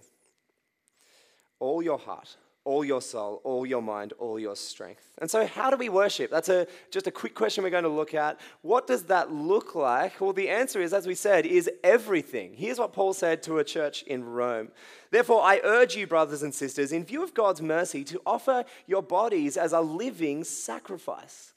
all 1.59 1.81
your 1.81 1.97
heart, 1.97 2.37
all 2.63 2.83
your 2.83 3.01
soul, 3.01 3.41
all 3.43 3.65
your 3.65 3.81
mind, 3.81 4.13
all 4.19 4.39
your 4.39 4.55
strength. 4.55 5.13
And 5.19 5.31
so, 5.31 5.47
how 5.47 5.69
do 5.69 5.77
we 5.77 5.89
worship? 5.89 6.29
That's 6.29 6.49
a, 6.49 6.67
just 6.91 7.07
a 7.07 7.11
quick 7.11 7.33
question 7.33 7.63
we're 7.63 7.69
going 7.69 7.83
to 7.83 7.89
look 7.89 8.13
at. 8.13 8.39
What 8.61 8.87
does 8.87 9.03
that 9.03 9.31
look 9.31 9.73
like? 9.73 10.19
Well, 10.19 10.33
the 10.33 10.49
answer 10.49 10.81
is, 10.81 10.93
as 10.93 11.07
we 11.07 11.15
said, 11.15 11.45
is 11.45 11.69
everything. 11.83 12.53
Here's 12.55 12.77
what 12.77 12.93
Paul 12.93 13.13
said 13.13 13.41
to 13.43 13.59
a 13.59 13.63
church 13.63 14.03
in 14.03 14.23
Rome. 14.23 14.69
Therefore, 15.11 15.41
I 15.43 15.61
urge 15.63 15.95
you, 15.95 16.07
brothers 16.07 16.43
and 16.43 16.53
sisters, 16.53 16.91
in 16.91 17.05
view 17.05 17.23
of 17.23 17.33
God's 17.33 17.61
mercy, 17.61 18.03
to 18.03 18.21
offer 18.25 18.65
your 18.85 19.01
bodies 19.01 19.55
as 19.55 19.71
a 19.71 19.81
living 19.81 20.43
sacrifice, 20.43 21.53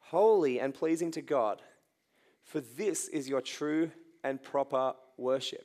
holy 0.00 0.58
and 0.58 0.72
pleasing 0.72 1.10
to 1.12 1.22
God. 1.22 1.60
For 2.42 2.60
this 2.60 3.08
is 3.08 3.28
your 3.28 3.42
true 3.42 3.90
and 4.22 4.42
proper 4.42 4.94
worship. 5.16 5.64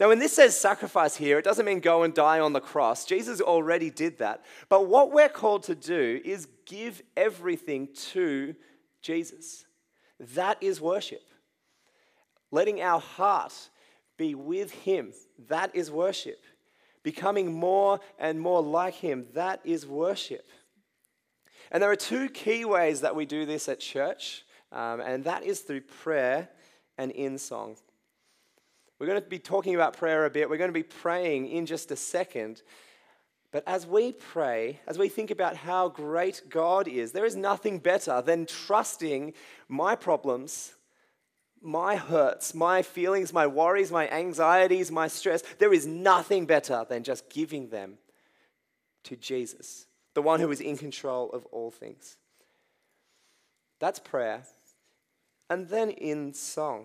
Now, 0.00 0.08
when 0.08 0.18
this 0.18 0.32
says 0.32 0.58
sacrifice 0.58 1.14
here, 1.16 1.38
it 1.38 1.44
doesn't 1.44 1.66
mean 1.66 1.80
go 1.80 2.04
and 2.04 2.14
die 2.14 2.40
on 2.40 2.54
the 2.54 2.60
cross. 2.60 3.04
Jesus 3.04 3.42
already 3.42 3.90
did 3.90 4.18
that. 4.18 4.42
But 4.70 4.86
what 4.86 5.12
we're 5.12 5.28
called 5.28 5.64
to 5.64 5.74
do 5.74 6.22
is 6.24 6.48
give 6.64 7.02
everything 7.18 7.88
to 8.12 8.54
Jesus. 9.02 9.66
That 10.18 10.56
is 10.62 10.80
worship. 10.80 11.22
Letting 12.50 12.80
our 12.80 12.98
heart 12.98 13.52
be 14.16 14.34
with 14.34 14.70
Him, 14.70 15.12
that 15.48 15.74
is 15.74 15.90
worship. 15.90 16.42
Becoming 17.02 17.52
more 17.52 18.00
and 18.18 18.40
more 18.40 18.62
like 18.62 18.94
Him, 18.94 19.26
that 19.34 19.60
is 19.64 19.86
worship. 19.86 20.46
And 21.70 21.82
there 21.82 21.90
are 21.90 21.96
two 21.96 22.28
key 22.30 22.64
ways 22.64 23.02
that 23.02 23.14
we 23.14 23.26
do 23.26 23.46
this 23.46 23.68
at 23.68 23.80
church, 23.80 24.44
um, 24.72 25.00
and 25.00 25.24
that 25.24 25.44
is 25.44 25.60
through 25.60 25.82
prayer 25.82 26.48
and 26.98 27.10
in 27.12 27.38
song. 27.38 27.76
We're 29.00 29.06
going 29.06 29.20
to 29.20 29.26
be 29.26 29.38
talking 29.38 29.74
about 29.74 29.96
prayer 29.96 30.26
a 30.26 30.30
bit. 30.30 30.50
We're 30.50 30.58
going 30.58 30.68
to 30.68 30.74
be 30.74 30.82
praying 30.82 31.48
in 31.48 31.64
just 31.64 31.90
a 31.90 31.96
second. 31.96 32.60
But 33.50 33.64
as 33.66 33.86
we 33.86 34.12
pray, 34.12 34.78
as 34.86 34.98
we 34.98 35.08
think 35.08 35.30
about 35.30 35.56
how 35.56 35.88
great 35.88 36.42
God 36.50 36.86
is, 36.86 37.12
there 37.12 37.24
is 37.24 37.34
nothing 37.34 37.78
better 37.78 38.20
than 38.20 38.44
trusting 38.44 39.32
my 39.68 39.96
problems, 39.96 40.74
my 41.62 41.96
hurts, 41.96 42.54
my 42.54 42.82
feelings, 42.82 43.32
my 43.32 43.46
worries, 43.46 43.90
my 43.90 44.06
anxieties, 44.10 44.92
my 44.92 45.08
stress. 45.08 45.42
There 45.58 45.72
is 45.72 45.86
nothing 45.86 46.44
better 46.44 46.84
than 46.86 47.02
just 47.02 47.30
giving 47.30 47.70
them 47.70 47.96
to 49.04 49.16
Jesus, 49.16 49.86
the 50.12 50.22
one 50.22 50.40
who 50.40 50.50
is 50.50 50.60
in 50.60 50.76
control 50.76 51.30
of 51.30 51.46
all 51.46 51.70
things. 51.70 52.18
That's 53.78 53.98
prayer. 53.98 54.42
And 55.48 55.68
then 55.68 55.88
in 55.88 56.34
song. 56.34 56.84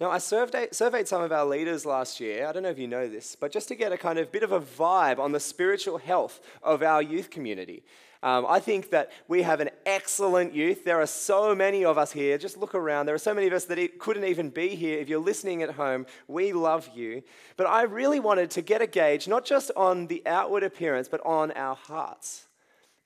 Now, 0.00 0.10
I 0.10 0.16
surveyed, 0.16 0.74
surveyed 0.74 1.06
some 1.06 1.20
of 1.20 1.30
our 1.30 1.44
leaders 1.44 1.84
last 1.84 2.20
year. 2.20 2.46
I 2.46 2.52
don't 2.52 2.62
know 2.62 2.70
if 2.70 2.78
you 2.78 2.88
know 2.88 3.06
this, 3.06 3.36
but 3.36 3.52
just 3.52 3.68
to 3.68 3.74
get 3.74 3.92
a 3.92 3.98
kind 3.98 4.18
of 4.18 4.32
bit 4.32 4.42
of 4.42 4.50
a 4.50 4.60
vibe 4.60 5.18
on 5.18 5.32
the 5.32 5.40
spiritual 5.40 5.98
health 5.98 6.40
of 6.62 6.82
our 6.82 7.02
youth 7.02 7.28
community. 7.28 7.82
Um, 8.22 8.46
I 8.48 8.60
think 8.60 8.88
that 8.90 9.10
we 9.28 9.42
have 9.42 9.60
an 9.60 9.68
excellent 9.84 10.54
youth. 10.54 10.84
There 10.84 11.00
are 11.02 11.06
so 11.06 11.54
many 11.54 11.84
of 11.84 11.98
us 11.98 12.12
here. 12.12 12.38
Just 12.38 12.56
look 12.56 12.74
around. 12.74 13.04
There 13.04 13.14
are 13.14 13.18
so 13.18 13.34
many 13.34 13.46
of 13.46 13.52
us 13.52 13.66
that 13.66 13.78
it 13.78 13.98
couldn't 13.98 14.24
even 14.24 14.48
be 14.48 14.68
here. 14.68 14.98
If 14.98 15.10
you're 15.10 15.20
listening 15.20 15.62
at 15.62 15.72
home, 15.72 16.06
we 16.28 16.54
love 16.54 16.88
you. 16.94 17.22
But 17.58 17.66
I 17.66 17.82
really 17.82 18.20
wanted 18.20 18.50
to 18.52 18.62
get 18.62 18.80
a 18.80 18.86
gauge, 18.86 19.28
not 19.28 19.44
just 19.44 19.70
on 19.76 20.06
the 20.06 20.22
outward 20.24 20.62
appearance, 20.62 21.08
but 21.08 21.20
on 21.26 21.50
our 21.52 21.74
hearts 21.74 22.46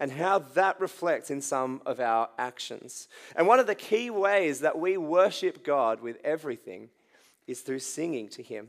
and 0.00 0.12
how 0.12 0.38
that 0.38 0.80
reflects 0.80 1.30
in 1.30 1.40
some 1.40 1.80
of 1.86 2.00
our 2.00 2.28
actions. 2.38 3.08
And 3.36 3.46
one 3.46 3.60
of 3.60 3.66
the 3.66 3.74
key 3.74 4.10
ways 4.10 4.60
that 4.60 4.78
we 4.78 4.96
worship 4.96 5.64
God 5.64 6.00
with 6.00 6.18
everything 6.24 6.90
is 7.46 7.60
through 7.60 7.78
singing 7.78 8.28
to 8.30 8.42
Him. 8.42 8.68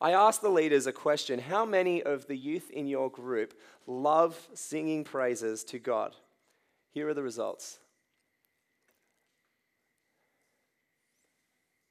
I 0.00 0.12
asked 0.12 0.42
the 0.42 0.48
leaders 0.48 0.86
a 0.86 0.92
question 0.92 1.38
How 1.38 1.64
many 1.64 2.02
of 2.02 2.26
the 2.26 2.36
youth 2.36 2.70
in 2.70 2.86
your 2.86 3.10
group 3.10 3.54
love 3.86 4.48
singing 4.54 5.04
praises 5.04 5.64
to 5.64 5.78
God? 5.78 6.14
Here 6.90 7.08
are 7.08 7.14
the 7.14 7.22
results. 7.22 7.78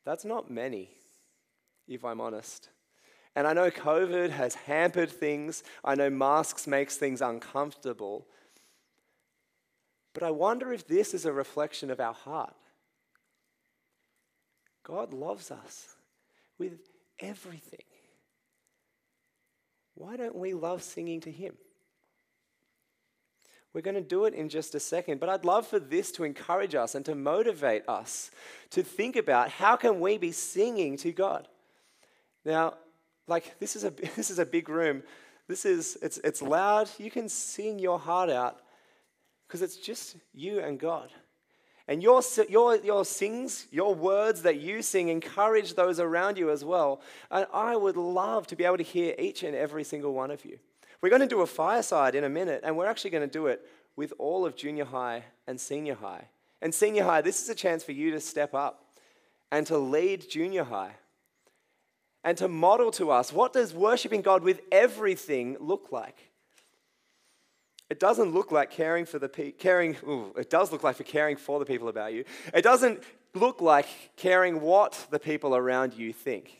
That's 0.05 0.25
not 0.25 0.49
many, 0.49 0.89
if 1.87 2.05
I'm 2.05 2.21
honest. 2.21 2.69
And 3.37 3.45
I 3.45 3.53
know 3.53 3.69
COVID 3.69 4.31
has 4.31 4.55
hampered 4.55 5.11
things. 5.11 5.63
I 5.85 5.93
know 5.93 6.09
masks 6.09 6.65
makes 6.65 6.97
things 6.97 7.21
uncomfortable. 7.21 8.25
But 10.15 10.23
I 10.23 10.31
wonder 10.31 10.73
if 10.73 10.87
this 10.87 11.13
is 11.13 11.23
a 11.23 11.31
reflection 11.31 11.91
of 11.91 11.99
our 11.99 12.15
heart. 12.15 12.55
God 14.83 15.13
loves 15.13 15.51
us 15.51 15.97
with 16.57 16.79
everything. 17.19 17.85
Why 19.93 20.17
don't 20.17 20.35
we 20.35 20.55
love 20.55 20.81
singing 20.81 21.21
to 21.21 21.31
Him? 21.31 21.53
We're 23.71 23.81
going 23.81 23.93
to 23.93 24.01
do 24.01 24.25
it 24.25 24.33
in 24.33 24.49
just 24.49 24.73
a 24.73 24.79
second, 24.79 25.19
but 25.19 25.29
I'd 25.29 25.45
love 25.45 25.67
for 25.67 25.79
this 25.79 26.11
to 26.13 26.23
encourage 26.23 26.73
us 26.73 26.95
and 26.95 27.05
to 27.05 27.13
motivate 27.13 27.87
us 27.87 28.31
to 28.71 28.81
think 28.81 29.15
about 29.15 29.51
how 29.51 29.75
can 29.75 29.99
we 29.99 30.17
be 30.17 30.31
singing 30.31 30.97
to 30.97 31.11
God. 31.11 31.47
Now, 32.43 32.73
like 33.27 33.59
this 33.59 33.75
is 33.75 33.83
a 33.83 33.89
this 34.15 34.29
is 34.29 34.39
a 34.39 34.45
big 34.45 34.69
room. 34.69 35.03
This 35.47 35.65
is 35.65 35.97
it's 36.01 36.17
it's 36.19 36.41
loud. 36.41 36.89
You 36.97 37.11
can 37.11 37.29
sing 37.29 37.79
your 37.79 37.99
heart 37.99 38.29
out 38.29 38.61
because 39.47 39.61
it's 39.61 39.77
just 39.77 40.17
you 40.33 40.59
and 40.59 40.79
God. 40.79 41.09
And 41.89 42.03
your, 42.03 42.21
your, 42.49 42.75
your 42.75 43.05
sings, 43.05 43.65
your 43.71 43.95
words 43.95 44.41
that 44.41 44.59
you 44.59 44.81
sing, 44.81 45.07
encourage 45.07 45.75
those 45.75 46.01
around 46.01 46.37
you 46.37 46.49
as 46.49 46.65
well. 46.65 47.01
And 47.31 47.47
I 47.53 47.77
would 47.77 47.95
love 47.95 48.45
to 48.47 48.57
be 48.57 48.65
able 48.65 48.75
to 48.75 48.83
hear 48.83 49.15
each 49.17 49.43
and 49.43 49.55
every 49.55 49.85
single 49.85 50.13
one 50.13 50.29
of 50.29 50.43
you. 50.43 50.59
We're 50.99 51.09
going 51.09 51.21
to 51.21 51.27
do 51.27 51.39
a 51.41 51.47
fireside 51.47 52.13
in 52.13 52.25
a 52.25 52.29
minute, 52.29 52.59
and 52.65 52.75
we're 52.75 52.87
actually 52.87 53.11
going 53.11 53.27
to 53.27 53.31
do 53.31 53.47
it 53.47 53.65
with 53.95 54.11
all 54.19 54.45
of 54.45 54.57
junior 54.57 54.83
high 54.83 55.23
and 55.47 55.61
senior 55.61 55.95
high. 55.95 56.27
And 56.61 56.75
senior 56.75 57.05
high, 57.05 57.21
this 57.21 57.41
is 57.41 57.47
a 57.47 57.55
chance 57.55 57.85
for 57.85 57.93
you 57.93 58.11
to 58.11 58.19
step 58.19 58.53
up 58.53 58.83
and 59.49 59.65
to 59.67 59.77
lead 59.77 60.29
junior 60.29 60.65
high 60.65 60.95
and 62.27 62.37
to 62.37 62.49
model 62.49 62.91
to 62.91 63.09
us 63.09 63.31
what 63.31 63.53
does 63.53 63.73
worshiping 63.73 64.21
God 64.21 64.43
with 64.43 64.59
everything 64.69 65.55
look 65.61 65.93
like? 65.93 66.17
It 67.89 68.01
doesn't 68.01 68.33
look 68.33 68.51
like 68.51 68.69
caring 68.69 69.05
for 69.05 69.17
the 69.17 69.29
pe- 69.29 69.53
caring. 69.53 69.95
Ooh, 70.05 70.33
it 70.37 70.49
does 70.49 70.73
look 70.73 70.83
like 70.83 70.97
for 70.97 71.05
caring 71.05 71.37
for 71.37 71.57
the 71.57 71.63
people 71.63 71.87
about 71.87 72.11
you. 72.11 72.25
It 72.53 72.63
doesn't 72.63 73.01
look 73.33 73.61
like 73.61 73.87
caring 74.17 74.59
what 74.59 75.07
the 75.09 75.19
people 75.19 75.55
around 75.55 75.93
you 75.93 76.11
think. 76.11 76.51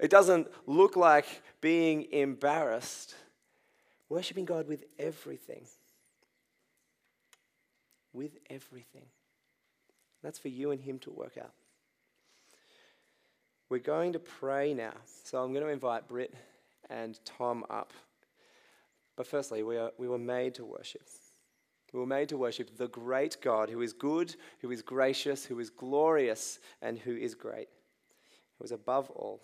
It 0.00 0.10
doesn't 0.10 0.48
look 0.66 0.96
like 0.96 1.26
being 1.60 2.10
embarrassed. 2.10 3.14
Worshipping 4.08 4.46
God 4.46 4.68
with 4.68 4.84
everything. 4.98 5.66
With 8.14 8.38
everything. 8.48 9.04
That's 10.22 10.38
for 10.38 10.48
you 10.48 10.70
and 10.70 10.80
Him 10.80 10.98
to 11.00 11.10
work 11.10 11.36
out. 11.36 11.52
We're 13.70 13.78
going 13.78 14.14
to 14.14 14.18
pray 14.18 14.72
now. 14.72 14.94
So 15.24 15.42
I'm 15.42 15.52
going 15.52 15.64
to 15.64 15.70
invite 15.70 16.08
Britt 16.08 16.34
and 16.88 17.18
Tom 17.24 17.64
up. 17.68 17.92
But 19.16 19.26
firstly, 19.26 19.62
we, 19.62 19.76
are, 19.76 19.92
we 19.98 20.08
were 20.08 20.18
made 20.18 20.54
to 20.54 20.64
worship. 20.64 21.02
We 21.92 22.00
were 22.00 22.06
made 22.06 22.28
to 22.30 22.36
worship 22.36 22.76
the 22.76 22.88
great 22.88 23.38
God 23.42 23.70
who 23.70 23.80
is 23.82 23.92
good, 23.92 24.34
who 24.60 24.70
is 24.70 24.82
gracious, 24.82 25.44
who 25.44 25.58
is 25.58 25.70
glorious, 25.70 26.60
and 26.82 26.98
who 26.98 27.16
is 27.16 27.34
great, 27.34 27.68
who 28.58 28.64
is 28.64 28.72
above 28.72 29.10
all. 29.10 29.40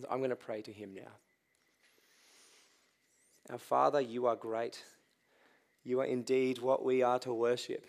So 0.00 0.08
I'm 0.10 0.18
going 0.18 0.30
to 0.30 0.36
pray 0.36 0.62
to 0.62 0.72
him 0.72 0.94
now. 0.94 1.12
Our 3.50 3.58
Father, 3.58 4.00
you 4.00 4.26
are 4.26 4.36
great. 4.36 4.82
You 5.82 6.00
are 6.00 6.06
indeed 6.06 6.58
what 6.58 6.84
we 6.84 7.02
are 7.02 7.18
to 7.20 7.32
worship. 7.32 7.86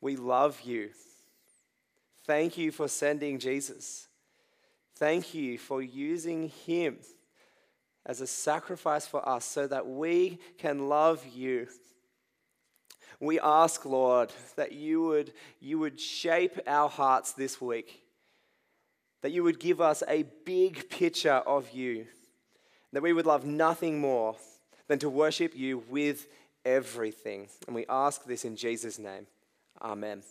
We 0.00 0.16
love 0.16 0.60
you. 0.62 0.90
Thank 2.24 2.56
you 2.56 2.70
for 2.70 2.86
sending 2.86 3.40
Jesus. 3.40 4.06
Thank 4.96 5.34
you 5.34 5.58
for 5.58 5.82
using 5.82 6.48
him 6.48 6.98
as 8.04 8.20
a 8.20 8.26
sacrifice 8.26 9.06
for 9.06 9.26
us 9.28 9.44
so 9.44 9.66
that 9.66 9.86
we 9.86 10.38
can 10.58 10.88
love 10.88 11.24
you. 11.34 11.68
We 13.20 13.38
ask, 13.38 13.84
Lord, 13.84 14.32
that 14.56 14.72
you 14.72 15.02
would, 15.02 15.32
you 15.60 15.78
would 15.78 16.00
shape 16.00 16.58
our 16.66 16.88
hearts 16.88 17.32
this 17.32 17.60
week, 17.60 18.02
that 19.22 19.30
you 19.30 19.44
would 19.44 19.60
give 19.60 19.80
us 19.80 20.02
a 20.08 20.24
big 20.44 20.90
picture 20.90 21.30
of 21.30 21.70
you, 21.70 22.06
that 22.92 23.02
we 23.02 23.12
would 23.12 23.26
love 23.26 23.44
nothing 23.44 24.00
more 24.00 24.36
than 24.88 24.98
to 24.98 25.08
worship 25.08 25.56
you 25.56 25.84
with 25.88 26.26
everything. 26.64 27.48
And 27.66 27.76
we 27.76 27.86
ask 27.88 28.24
this 28.24 28.44
in 28.44 28.56
Jesus' 28.56 28.98
name. 28.98 29.26
Amen. 29.80 30.22